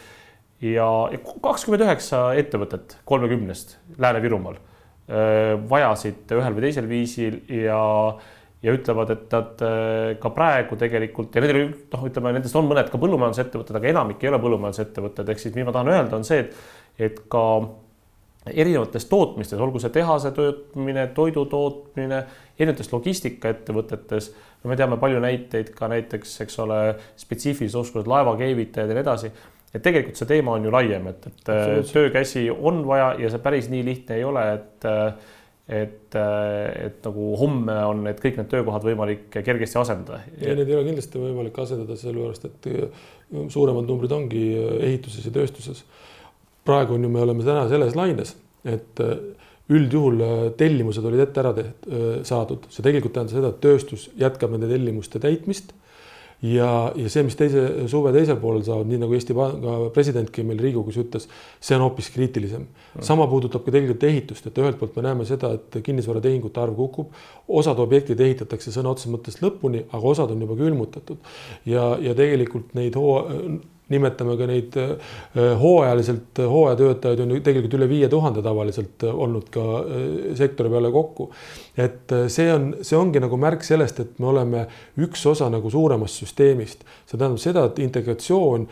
[0.61, 0.87] ja,
[1.43, 8.15] kakskümmend üheksa ettevõtet kolmekümnest Lääne-Virumaal äh, vajasid ühel või teisel viisil ja
[8.65, 9.63] ja ütlevad, et nad
[10.21, 14.31] ka praegu tegelikult ja nendel noh, ütleme nendest on mõned ka põllumajandusettevõtted, aga enamik ei
[14.31, 16.57] ole põllumajandusettevõtted, ehk siis mis ma tahan öelda, on see, et
[16.99, 17.45] et ka
[18.53, 22.21] erinevates tootmistes, olgu see tehase töötmine, toidu tootmine,
[22.59, 24.31] erinevates logistikaettevõtetes,
[24.63, 26.81] no me teame palju näiteid ka näiteks, eks ole,
[27.21, 29.33] spetsiifilised oskused, laevakeevitajad ja nii edasi.
[29.75, 33.71] et tegelikult see teema on ju laiem, et, et töökäsi on vaja ja see päris
[33.73, 34.93] nii lihtne ei ole, et
[35.65, 40.21] et, et nagu homme on need kõik need töökohad võimalik kergesti asendada.
[40.37, 42.69] ei, need ei ole kindlasti võimalik asendada, sellepärast et
[43.49, 44.43] suuremad numbrid ongi
[44.85, 45.81] ehituses ja tööstuses
[46.65, 49.17] praegu on ju, me oleme täna selles laines, et äh,
[49.73, 54.11] üldjuhul äh, tellimused olid ette ära teht, äh, saadud, see tegelikult tähendab seda, et tööstus
[54.21, 55.73] jätkab nende tellimuste täitmist.
[56.45, 60.59] ja, ja see, mis teise suve teisel poolel saavad, nii nagu Eesti Panga presidentki meil
[60.61, 61.29] Riigikogus ütles,
[61.63, 62.67] see on hoopis kriitilisem.
[63.01, 67.15] sama puudutab ka tegelikult ehitust, et ühelt poolt me näeme seda, et kinnisvaratehingute arv kukub,
[67.49, 71.33] osad objektid ehitatakse sõna otseses mõttes lõpuni, aga osad on juba külmutatud
[71.65, 73.17] ja, ja tegelikult neid hoo
[73.93, 74.93] nimetame ka neid äh,
[75.61, 80.07] hooajaliselt, hooajatöötajaid on ju tegelikult üle viie tuhande tavaliselt olnud ka äh,
[80.39, 81.29] sektori peale kokku.
[81.77, 84.65] et äh, see on, see ongi nagu märk sellest, et me oleme
[85.05, 86.87] üks osa nagu suuremast süsteemist.
[87.05, 88.67] see tähendab seda, et integratsioon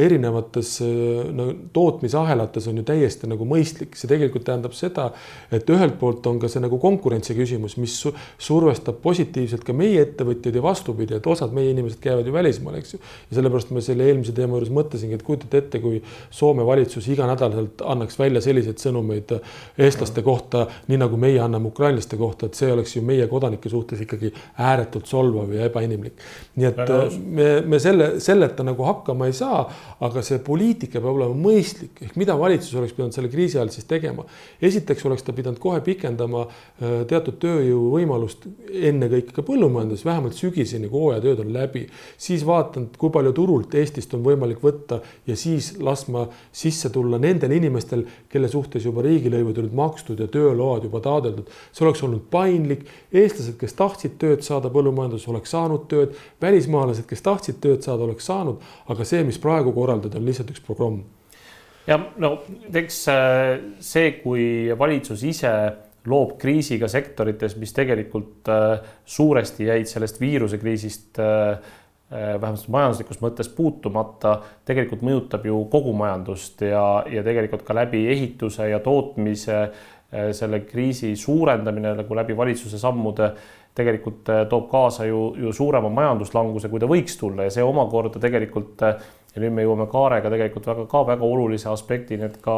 [0.00, 0.70] erinevates
[1.36, 5.10] no, tootmisahelates on ju täiesti nagu mõistlik, see tegelikult tähendab seda,
[5.52, 7.94] et ühelt poolt on ka see nagu konkurentsi küsimus, mis
[8.40, 12.96] survestab positiivselt ka meie ettevõtjaid ja vastupidi, et osad meie inimesed käivad ju välismaal, eks
[12.96, 16.00] ju, ja sellepärast me selle selle eelmise teema juures mõtlesingi, et kujutate ette, kui
[16.34, 19.34] Soome valitsus iganädalaselt annaks välja selliseid sõnumeid
[19.80, 24.00] eestlaste kohta, nii nagu meie anname ukrainlaste kohta, et see oleks ju meie kodanike suhtes
[24.04, 26.20] ikkagi ääretult solvav ja ebainimlik.
[26.56, 26.80] nii et
[27.20, 29.64] me, me selle, selleta nagu hakkama ei saa,
[30.00, 33.88] aga see poliitika peab olema mõistlik, ehk mida valitsus oleks pidanud selle kriisi ajal siis
[33.90, 34.24] tegema.
[34.62, 38.48] esiteks oleks ta pidanud kohe pikendama äh, teatud tööjõuvõimalust
[38.90, 41.86] ennekõike ka põllumajanduses, vähemalt sügiseni, kui hooajatööd on läbi.
[42.18, 47.50] siis vaadanud, kui palju turult Eestist on võimalik võtta ja siis laskma sisse tulla nendel
[47.56, 51.50] inimestel, kelle suhtes juba riigilõivud olid makstud ja tööload juba taotletud.
[51.72, 57.26] see oleks olnud paindlik, eestlased, kes tahtsid tööd saada põllumajanduses, oleks saanud tööd, välismaalased, kes
[57.26, 61.02] tahtsid tööd saada, oleks saanud, aga see, mis praegu korraldada, on lihtsalt üks programm.
[61.88, 62.36] Ja no
[62.70, 65.54] eks äh, see, kui valitsus ise
[66.08, 71.74] loob kriisiga sektorites, mis tegelikult äh, suuresti jäid sellest viirusekriisist äh,
[72.10, 78.66] vähemalt majanduslikus mõttes puutumata, tegelikult mõjutab ju kogu majandust ja, ja tegelikult ka läbi ehituse
[78.72, 79.60] ja tootmise
[80.34, 83.28] selle kriisi suurendamine nagu läbi valitsuse sammude
[83.78, 87.46] tegelikult toob kaasa ju, ju suurema majanduslanguse, kui ta võiks tulla.
[87.46, 92.26] Ja see omakorda tegelikult ja nüüd me jõuame Kaarega tegelikult väga ka väga olulise aspektini,
[92.26, 92.56] et ka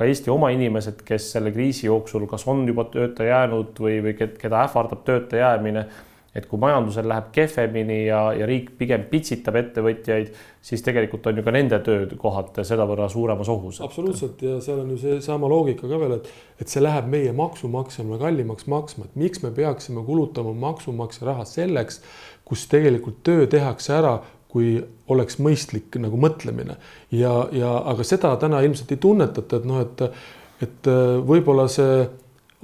[0.00, 4.14] ka Eesti oma inimesed, kes selle kriisi jooksul kas on juba tööta jäänud või, või
[4.16, 5.82] keda ähvardab tööta jäämine,
[6.34, 10.30] et kui majandusel läheb kehvemini ja, ja riik pigem pitsitab ettevõtjaid,
[10.62, 13.80] siis tegelikult on ju ka nende töökohad sedavõrra suuremas ohus.
[13.82, 16.28] absoluutselt ja seal on ju seesama loogika ka veel, et,
[16.62, 22.02] et see läheb meie maksumaksjale kallimaks maksma, et miks me peaksime kulutama maksumaksja raha selleks,
[22.46, 24.78] kus tegelikult töö tehakse ära kui
[25.10, 26.76] oleks mõistlik nagu mõtlemine
[27.14, 30.02] ja, ja aga seda täna ilmselt ei tunnetata, et noh, et,
[30.66, 32.02] et äh, võib-olla see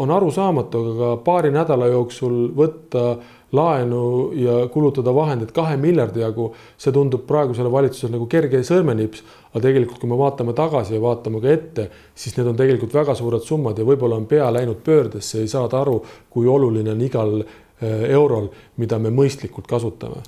[0.03, 3.05] on arusaamatu, aga paari nädala jooksul võtta
[3.53, 9.23] laenu ja kulutada vahendeid kahe miljardi jagu, see tundub praegusele valitsusele nagu kerge sõrmenips.
[9.53, 13.15] aga tegelikult, kui me vaatame tagasi ja vaatame ka ette, siis need on tegelikult väga
[13.15, 17.39] suured summad ja võib-olla on pea läinud pöördesse, ei saada aru, kui oluline on igal
[17.41, 20.27] äh, eurol, mida me mõistlikult kasutame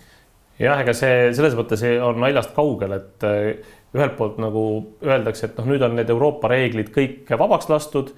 [0.58, 4.64] jah, ega see selles mõttes on naljast kaugel, et eh, ühelt poolt nagu
[5.04, 8.12] öeldakse, et noh, nüüd on need Euroopa reeglid kõik vabaks lastud,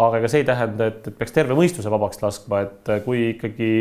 [0.00, 3.28] aga ega see ei tähenda, et, et peaks terve mõistuse vabaks laskma, et eh, kui
[3.34, 3.72] ikkagi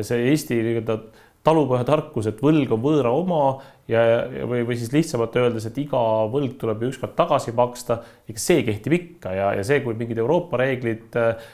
[0.00, 0.98] see Eesti nii-öelda
[1.46, 3.42] talupojatarkus, et võlg on võõra oma
[3.88, 4.02] ja,
[4.48, 6.00] või, või siis lihtsamalt öeldes, et iga
[6.32, 10.20] võlg tuleb ju ükskord tagasi maksta, ega see kehtib ikka ja, ja see, kui mingid
[10.20, 11.48] Euroopa reeglid eh,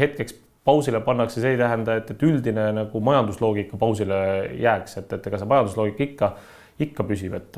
[0.00, 0.36] hetkeks
[0.68, 4.18] pausile pannakse, see ei tähenda, et, et üldine nagu majandusloogika pausile
[4.60, 6.32] jääks, et, et ega see majandusloogika ikka,
[6.84, 7.56] ikka püsib, et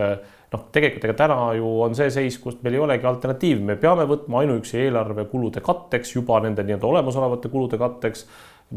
[0.52, 4.06] noh, tegelikult ega täna ju on see seis, kus meil ei olegi alternatiivi, me peame
[4.10, 8.26] võtma ainuüksi eelarve kulude katteks juba nende nii-öelda olemasolevate kulude katteks.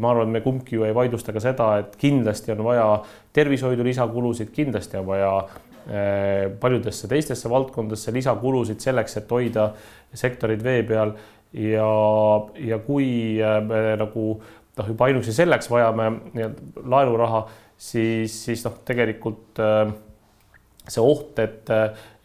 [0.00, 2.86] Ma arvan, et me kumbki ju ei vaidlusta ka seda, et kindlasti on vaja
[3.34, 5.30] tervishoidu lisakulusid, kindlasti on vaja
[5.86, 9.70] eh, paljudesse teistesse valdkondadesse lisakulusid selleks, et hoida
[10.14, 11.14] sektorid vee peal.
[11.54, 11.86] Ja,
[12.58, 14.24] ja kui äh, me nagu
[14.74, 16.08] noh, juba ainuüksi selleks vajame
[16.82, 17.44] laenuraha,
[17.78, 19.92] siis, siis noh, tegelikult äh,
[20.88, 21.70] see oht, et,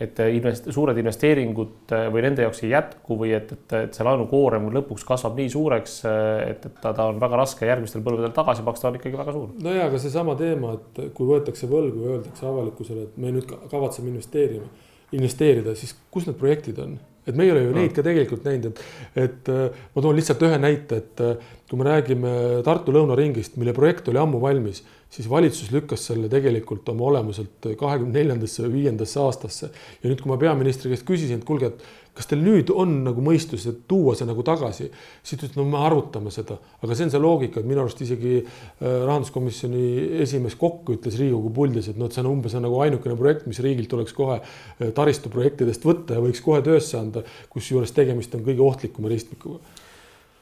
[0.03, 4.07] et invest-, suured investeeringud äh, või nende jaoks ei jätku või et, et, et see
[4.07, 8.65] laenukoorem lõpuks kasvab nii suureks, et, et ta, ta on väga raske järgmistel põlvedel tagasi
[8.67, 9.53] maksta, on ikkagi väga suur.
[9.63, 13.47] no ja, aga seesama teema, et kui võetakse võlgu ja öeldakse avalikkusele, et me nüüd
[13.71, 14.67] kavatseme investeerima,
[15.15, 16.99] investeerida, siis kus need projektid on?
[17.29, 18.79] et me ei ole ju neid ka tegelikult näinud, et,
[19.23, 22.31] et äh, ma toon lihtsalt ühe näite, et äh, kui me räägime
[22.65, 28.13] Tartu lõunaringist, mille projekt oli ammu valmis, siis valitsus lükkas selle tegelikult oma olemuselt kahekümne
[28.19, 29.71] neljandasse või viiendasse aastasse.
[30.03, 31.87] ja nüüd, kui ma peaministri käest küsisin, et kuulge, et
[32.19, 34.89] kas teil nüüd on nagu mõistus, et tuua see nagu tagasi,
[35.23, 38.01] siis ta ütles, no me arutame seda, aga see on see loogika, et minu arust
[38.05, 38.45] isegi äh,
[38.83, 39.83] rahanduskomisjoni
[40.25, 43.61] esimees Kokk ütles Riigikogu puldis, et noh, et see on umbes nagu ainukene projekt, mis
[43.63, 48.65] riigilt tuleks kohe äh, taristuprojektidest võtta ja võiks kohe töösse anda, kusjuures tegemist on kõige
[48.67, 49.63] ohtlikuma ristmikuga.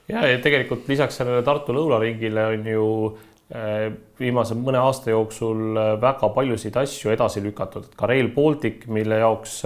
[0.10, 2.86] ja, ja tegelikult lisaks sellele Tartu lõunaringile on ju
[4.20, 9.62] viimase mõne aasta jooksul väga paljusid asju edasi lükatud, et ka Rail Baltic, mille jaoks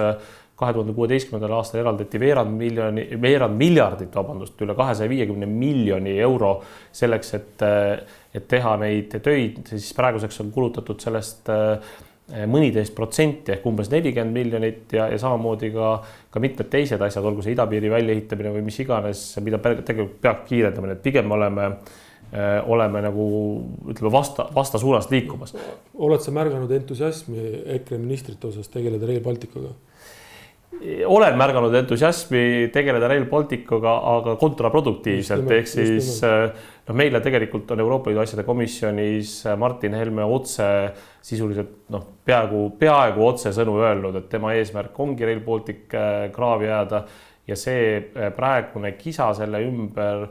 [0.62, 6.52] kahe tuhande kuueteistkümnendal aastal eraldati veerand miljoni, veerand miljardit, vabandust, üle kahesaja viiekümne miljoni euro
[6.94, 7.66] selleks, et,
[8.38, 11.50] et teha neid töid, siis praeguseks on kulutatud sellest
[12.32, 15.90] mõniteist protsenti ehk umbes nelikümmend miljonit ja, ja samamoodi ka,
[16.32, 20.92] ka mitmed teised asjad, olgu see idapiiri väljaehitamine või mis iganes, mida tegelikult peab kiirendama,
[20.92, 22.00] nii et pigem oleme eh,
[22.32, 23.24] oleme nagu
[23.92, 25.56] ütleme vasta, vastasuunas liikumas.
[25.94, 29.74] oled sa märganud entusiasmi EKRE ministrite osas tegeleda Rail Balticuga?
[31.06, 38.10] olen märganud entusiasmi tegeleda Rail Balticuga, aga kontraproduktiivselt, ehk siis noh, meile tegelikult on Euroopa
[38.10, 40.66] Liidu asjade komisjonis Martin Helme otse
[41.22, 45.84] sisuliselt noh, peaaegu, peaaegu otsesõnu öelnud, et tema eesmärk ongi Rail Baltic
[46.34, 47.04] kraavi ajada
[47.48, 48.00] ja see
[48.38, 50.28] praegune kisa selle ümber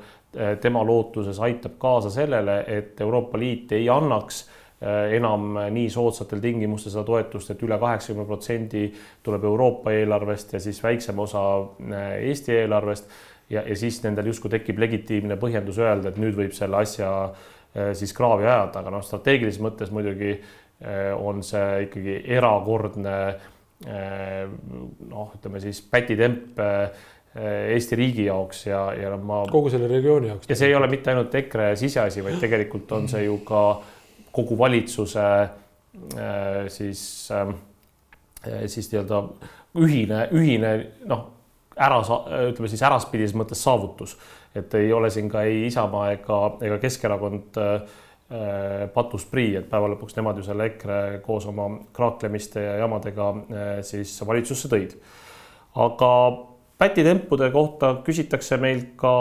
[0.61, 4.45] tema lootuses aitab kaasa sellele, et Euroopa Liit ei annaks
[4.81, 8.87] Äh, enam nii soodsatel tingimustel seda toetust, et üle kaheksakümne protsendi
[9.21, 13.11] tuleb Euroopa eelarvest ja siis väiksem osa äh, Eesti eelarvest.
[13.51, 17.91] Ja, ja siis nendel justkui tekib legitiimne põhjendus öelda, et nüüd võib selle asja äh,
[17.99, 20.39] siis kraavi ajada, aga noh, strateegilises mõttes muidugi
[21.21, 23.17] on see ikkagi erakordne
[23.85, 26.57] noh, ütleme siis pätitemp
[27.39, 29.45] Eesti riigi jaoks ja, ja ma.
[29.51, 30.49] kogu selle regiooni jaoks.
[30.51, 33.63] ja see ei ole mitte ainult EKRE siseasi, vaid tegelikult on see ju ka
[34.33, 39.23] kogu valitsuse äh, siis, äh, siis nii-öelda
[39.79, 40.75] ühine, ühine
[41.07, 41.25] noh,
[41.79, 42.01] ära,
[42.51, 44.17] ütleme siis äraspidises mõttes saavutus,
[44.55, 47.99] et ei ole siin ka ei Isamaa ega, ega Keskerakond äh,
[48.95, 53.33] patus prii, et päeva lõpuks nemad ju selle EKRE koos oma kraaklemiste ja jamadega
[53.87, 54.95] siis valitsusse tõid.
[55.75, 56.11] aga
[56.81, 59.13] pätitempude kohta küsitakse meilt ka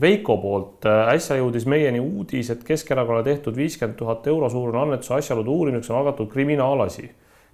[0.00, 5.14] Veiko poolt äh, äsja jõudis meieni uudis, et Keskerakonnale tehtud viiskümmend tuhat euro suurune annetuse
[5.16, 7.08] asjaolude uurimiseks on algatatud kriminaalasi.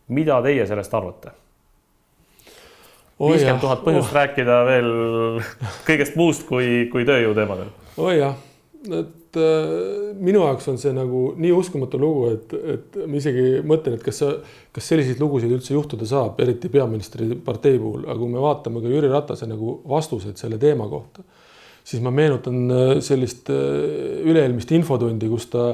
[0.09, 1.31] mida teie sellest arvate?
[3.20, 4.14] viiskümmend tuhat põhjust oh.
[4.18, 4.91] rääkida veel
[5.87, 7.70] kõigest muust kui, kui tööjõu teemadel.
[7.97, 8.35] oi oh jah,
[8.91, 13.97] et äh, minu jaoks on see nagu nii uskumatu lugu, et, et ma isegi mõtlen,
[13.99, 14.33] et kas sa,
[14.74, 18.93] kas selliseid lugusid üldse juhtuda saab, eriti peaministri partei puhul, aga kui me vaatame ka
[18.93, 21.24] Jüri Ratase nagu vastuseid selle teema kohta
[21.83, 25.72] siis ma meenutan äh, sellist äh, üle-eelmist infotundi, kus ta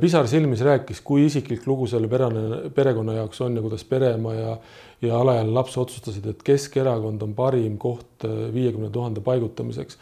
[0.00, 4.54] pisar silmis rääkis, kui isiklik lugu selle perene, perekonna jaoks on ja kuidas pereema ja
[5.04, 9.98] ja alaealine laps otsustasid, et Keskerakond on parim koht viiekümne tuhande paigutamiseks,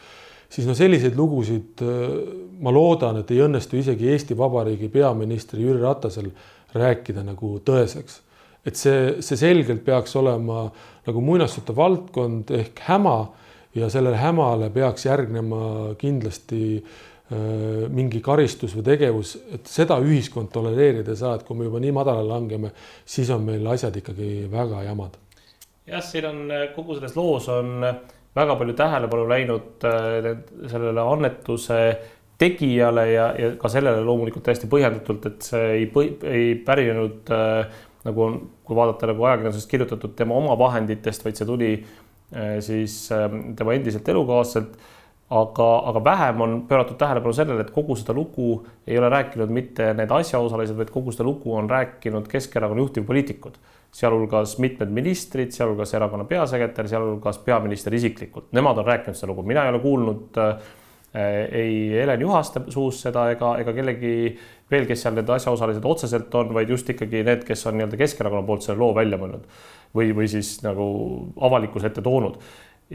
[0.53, 1.80] siis no selliseid lugusid
[2.62, 6.28] ma loodan, et ei õnnestu isegi Eesti Vabariigi peaministri Jüri Ratasel
[6.74, 8.20] rääkida nagu tõeseks.
[8.66, 10.68] et see, see selgelt peaks olema
[11.07, 13.16] nagu muinasjutu valdkond ehk häma
[13.74, 21.11] ja sellele hämale peaks järgnema kindlasti äh, mingi karistus või tegevus, et seda ühiskond tolereerida
[21.11, 22.70] ei saa, et kui me juba nii madalale langeme,
[23.05, 25.18] siis on meil asjad ikkagi väga jamad.
[25.86, 27.82] jah, siin on äh, kogu selles loos on
[28.37, 30.33] väga palju tähelepanu läinud äh,
[30.70, 31.80] sellele annetuse
[32.39, 35.91] tegijale ja, ja ka sellele loomulikult täiesti põhjendatult, et see ei,
[36.26, 37.28] ei pärinenud
[38.03, 41.70] nagu on, kui vaadata nagu ajakirjandusest kirjutatud tema oma vahenditest, vaid see tuli
[42.33, 44.76] Äh, siis ähm, tema endiselt elukaaslaselt.
[45.33, 49.87] aga, aga vähem on pööratud tähelepanu sellele, et kogu seda lugu ei ole rääkinud mitte
[49.97, 53.57] need asjaosalised, vaid kogu seda lugu on rääkinud Keskerakonna juhtivpoliitikud,
[53.93, 58.49] sealhulgas mitmed ministrid, sealhulgas erakonna peasekretär, sealhulgas peaminister isiklikult.
[58.57, 60.70] Nemad on rääkinud seda lugu, mina ei ole kuulnud äh,
[61.53, 64.14] ei Helen Juhaste suust seda ega, ega kellegi
[64.72, 68.47] veel, kes seal need asjaosalised otseselt on, vaid just ikkagi need, kes on nii-öelda Keskerakonna
[68.49, 69.45] poolt selle loo välja mõelnud
[69.97, 70.86] või, või siis nagu
[71.45, 72.38] avalikkuse ette toonud.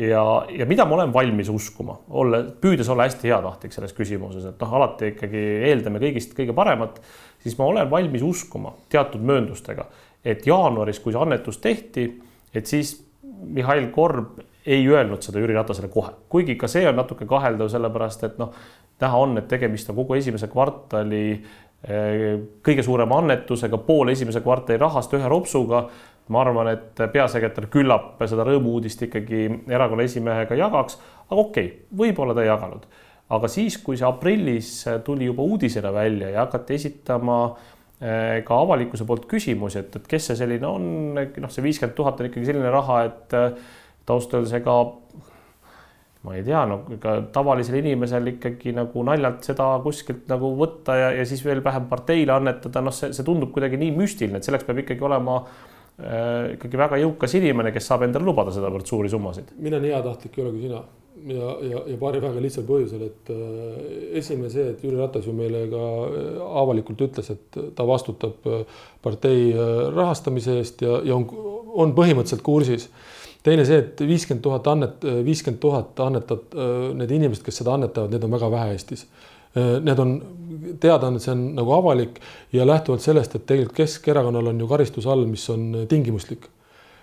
[0.01, 4.65] ja, ja mida ma olen valmis uskuma, olla, püüdes olla hästi heatahtlik selles küsimuses, et
[4.65, 6.99] noh, alati ikkagi eeldame kõigist kõige paremat,
[7.43, 9.85] siis ma olen valmis uskuma teatud mööndustega,
[10.25, 12.07] et jaanuaris, kui see annetus tehti,
[12.53, 12.95] et siis
[13.43, 18.25] Mihhail Korb ei öelnud seda Jüri Ratasele kohe, kuigi ka see on natuke kaheldav, sellepärast
[18.27, 18.51] et noh,
[19.01, 24.81] näha on, et tegemist on kogu esimese kvartali eh, kõige suurema annetusega, pool esimese kvartali
[24.81, 25.85] rahast ühe ropsuga
[26.33, 30.99] ma arvan, et peasekretär küllap seda rõõmu-uudist ikkagi erakonna esimehega jagaks,
[31.29, 32.87] aga okei okay,, võib-olla ta ei jaganud.
[33.29, 34.69] aga siis, kui see aprillis
[35.03, 40.27] tuli juba uudisena välja ja hakati esitama eh, ka avalikkuse poolt küsimusi, et, et kes
[40.29, 40.83] see selline on,
[41.17, 44.75] noh, see viiskümmend tuhat on ikkagi selline raha, et et ausalt öeldes ega
[46.27, 51.09] ma ei tea, no ega tavalisel inimesel ikkagi nagu naljalt seda kuskilt nagu võtta ja,
[51.17, 54.69] ja siis veel vähem parteile annetada, noh, see, see tundub kuidagi nii müstiline, et selleks
[54.69, 55.57] peab ikkagi olema äh,
[55.97, 59.49] Äh, ikkagi väga jõukas inimene, kes saab endale lubada sedavõrd suuri summasid.
[59.57, 60.83] mina nii heatahtlik ei ole kui sina
[61.31, 63.77] ja, ja, ja paari väga lihtsal põhjusel, et äh,
[64.21, 68.49] esimene see, et Jüri Ratas ju meile ka äh, avalikult ütles, et ta vastutab
[69.03, 69.53] partei
[69.95, 71.27] rahastamise eest ja, ja on,
[71.77, 72.89] on põhimõtteliselt kursis.
[73.43, 76.55] teine see, et viiskümmend tuhat annet, viiskümmend tuhat annetat,
[76.97, 79.05] need inimesed, kes seda annetavad, need on väga vähe Eestis
[79.57, 80.11] Äh, need on
[80.81, 82.19] teadaanne, see on nagu avalik
[82.53, 86.49] ja lähtuvalt sellest, et tegelikult Keskerakonnal on ju karistus all, mis on äh, tingimuslik,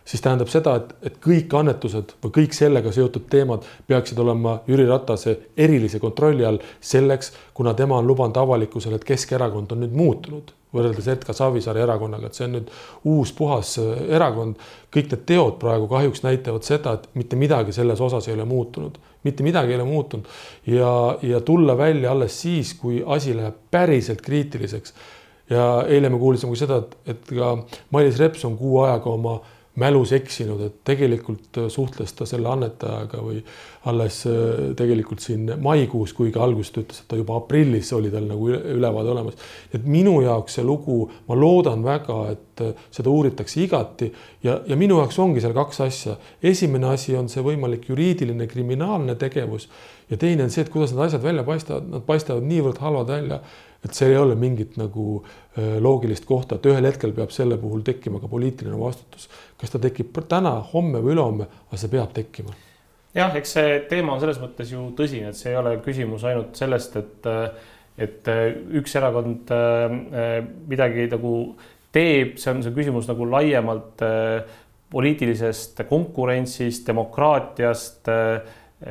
[0.04, 4.84] siis tähendab seda, et, et kõik annetused või kõik sellega seotud teemad peaksid olema Jüri
[4.88, 10.52] Ratase erilise kontrolli all selleks, kuna tema on lubanud avalikkusele, et Keskerakond on nüüd muutunud
[10.74, 12.70] võrreldes Edgar Savisaare erakonnaga, et see on nüüd
[13.10, 14.60] uus puhas äh, erakond.
[14.94, 18.98] kõik need teod praegu kahjuks näitavad seda, et mitte midagi selles osas ei ole muutunud,
[19.26, 20.28] mitte midagi ei ole muutunud
[20.70, 20.92] ja,
[21.22, 24.94] ja tulla välja alles siis, kui asi läheb päriselt kriitiliseks.
[25.50, 27.56] ja eile me kuulsime ka seda, et, et ka
[27.90, 29.40] Mailis Reps on kuu ajaga oma
[29.74, 33.40] mälus eksinud, et tegelikult äh, suhtles ta selle annetajaga või
[33.90, 38.28] alles äh, tegelikult siin maikuus, kuigi alguses ta ütles, et ta juba aprillis oli tal
[38.30, 39.40] nagu ülevaade olemas.
[39.74, 44.12] et minu jaoks see lugu, ma loodan väga, et äh, seda uuritakse igati
[44.46, 46.16] ja, ja minu jaoks ongi seal kaks asja.
[46.42, 49.68] esimene asi on see võimalik juriidiline kriminaalne tegevus
[50.10, 53.42] ja teine on see, et kuidas need asjad välja paistavad, nad paistavad niivõrd halvad välja
[53.84, 55.18] et seal ei ole mingit nagu
[55.54, 59.28] loogilist kohta, et ühel hetkel peab selle puhul tekkima ka poliitiline vastutus.
[59.64, 62.54] Kas ta tekib täna, homme või ülehomme, aga see peab tekkima.
[63.16, 66.58] jah, eks see teema on selles mõttes ju tõsine, et see ei ole küsimus ainult
[66.58, 67.30] sellest, et,
[68.06, 68.34] et
[68.80, 71.32] üks erakond äh, midagi nagu
[71.94, 74.60] teeb, see on see küsimus nagu laiemalt äh,
[74.94, 78.10] poliitilisest konkurentsist, demokraatiast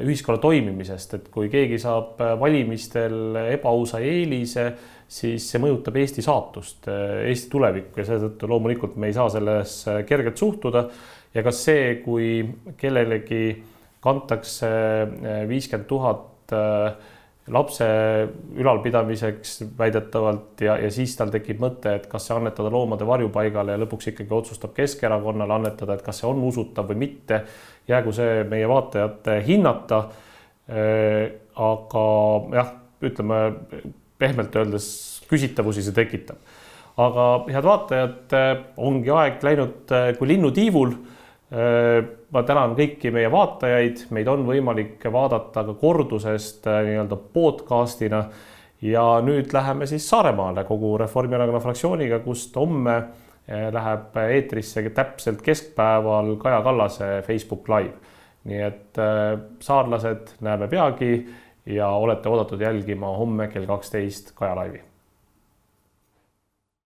[0.01, 4.71] ühiskonna toimimisest, et kui keegi saab äh, valimistel ebaausa eelise,
[5.07, 10.01] siis see mõjutab Eesti saatust, äh, Eesti tulevikku ja seetõttu loomulikult me ei saa sellesse
[10.09, 10.87] kergelt suhtuda.
[11.33, 12.45] ja kas see, kui
[12.77, 13.63] kellelegi
[14.03, 16.29] kantakse äh, viiskümmend tuhat
[17.47, 17.85] lapse
[18.55, 23.81] ülalpidamiseks väidetavalt ja, ja siis tal tekib mõte, et kas see annetada loomade varjupaigale ja
[23.81, 27.41] lõpuks ikkagi otsustab Keskerakonnale annetada, et kas see on usutav või mitte
[27.89, 29.99] jäägu see meie vaatajate hinnata.
[31.63, 32.05] Aga
[32.55, 32.71] jah,
[33.03, 33.39] ütleme
[34.23, 34.87] pehmelt öeldes
[35.29, 36.37] küsitavusi see tekitab.
[36.93, 40.95] aga head vaatajad, äh, ongi aeg läinud äh, kui linnutiivul.
[42.33, 48.23] ma tänan kõiki meie vaatajaid, meid on võimalik vaadata ka kordusest nii-öelda podcast'ina
[48.81, 52.95] ja nüüd läheme siis Saaremaale kogu Reformierakonna fraktsiooniga, kust homme
[53.45, 57.93] läheb eetrisse täpselt keskpäeval Kaja Kallase Facebook Live.
[58.49, 59.01] nii et
[59.61, 61.13] saarlased näeme peagi
[61.65, 64.81] ja olete oodatud jälgima homme kell kaksteist Kaja Laivi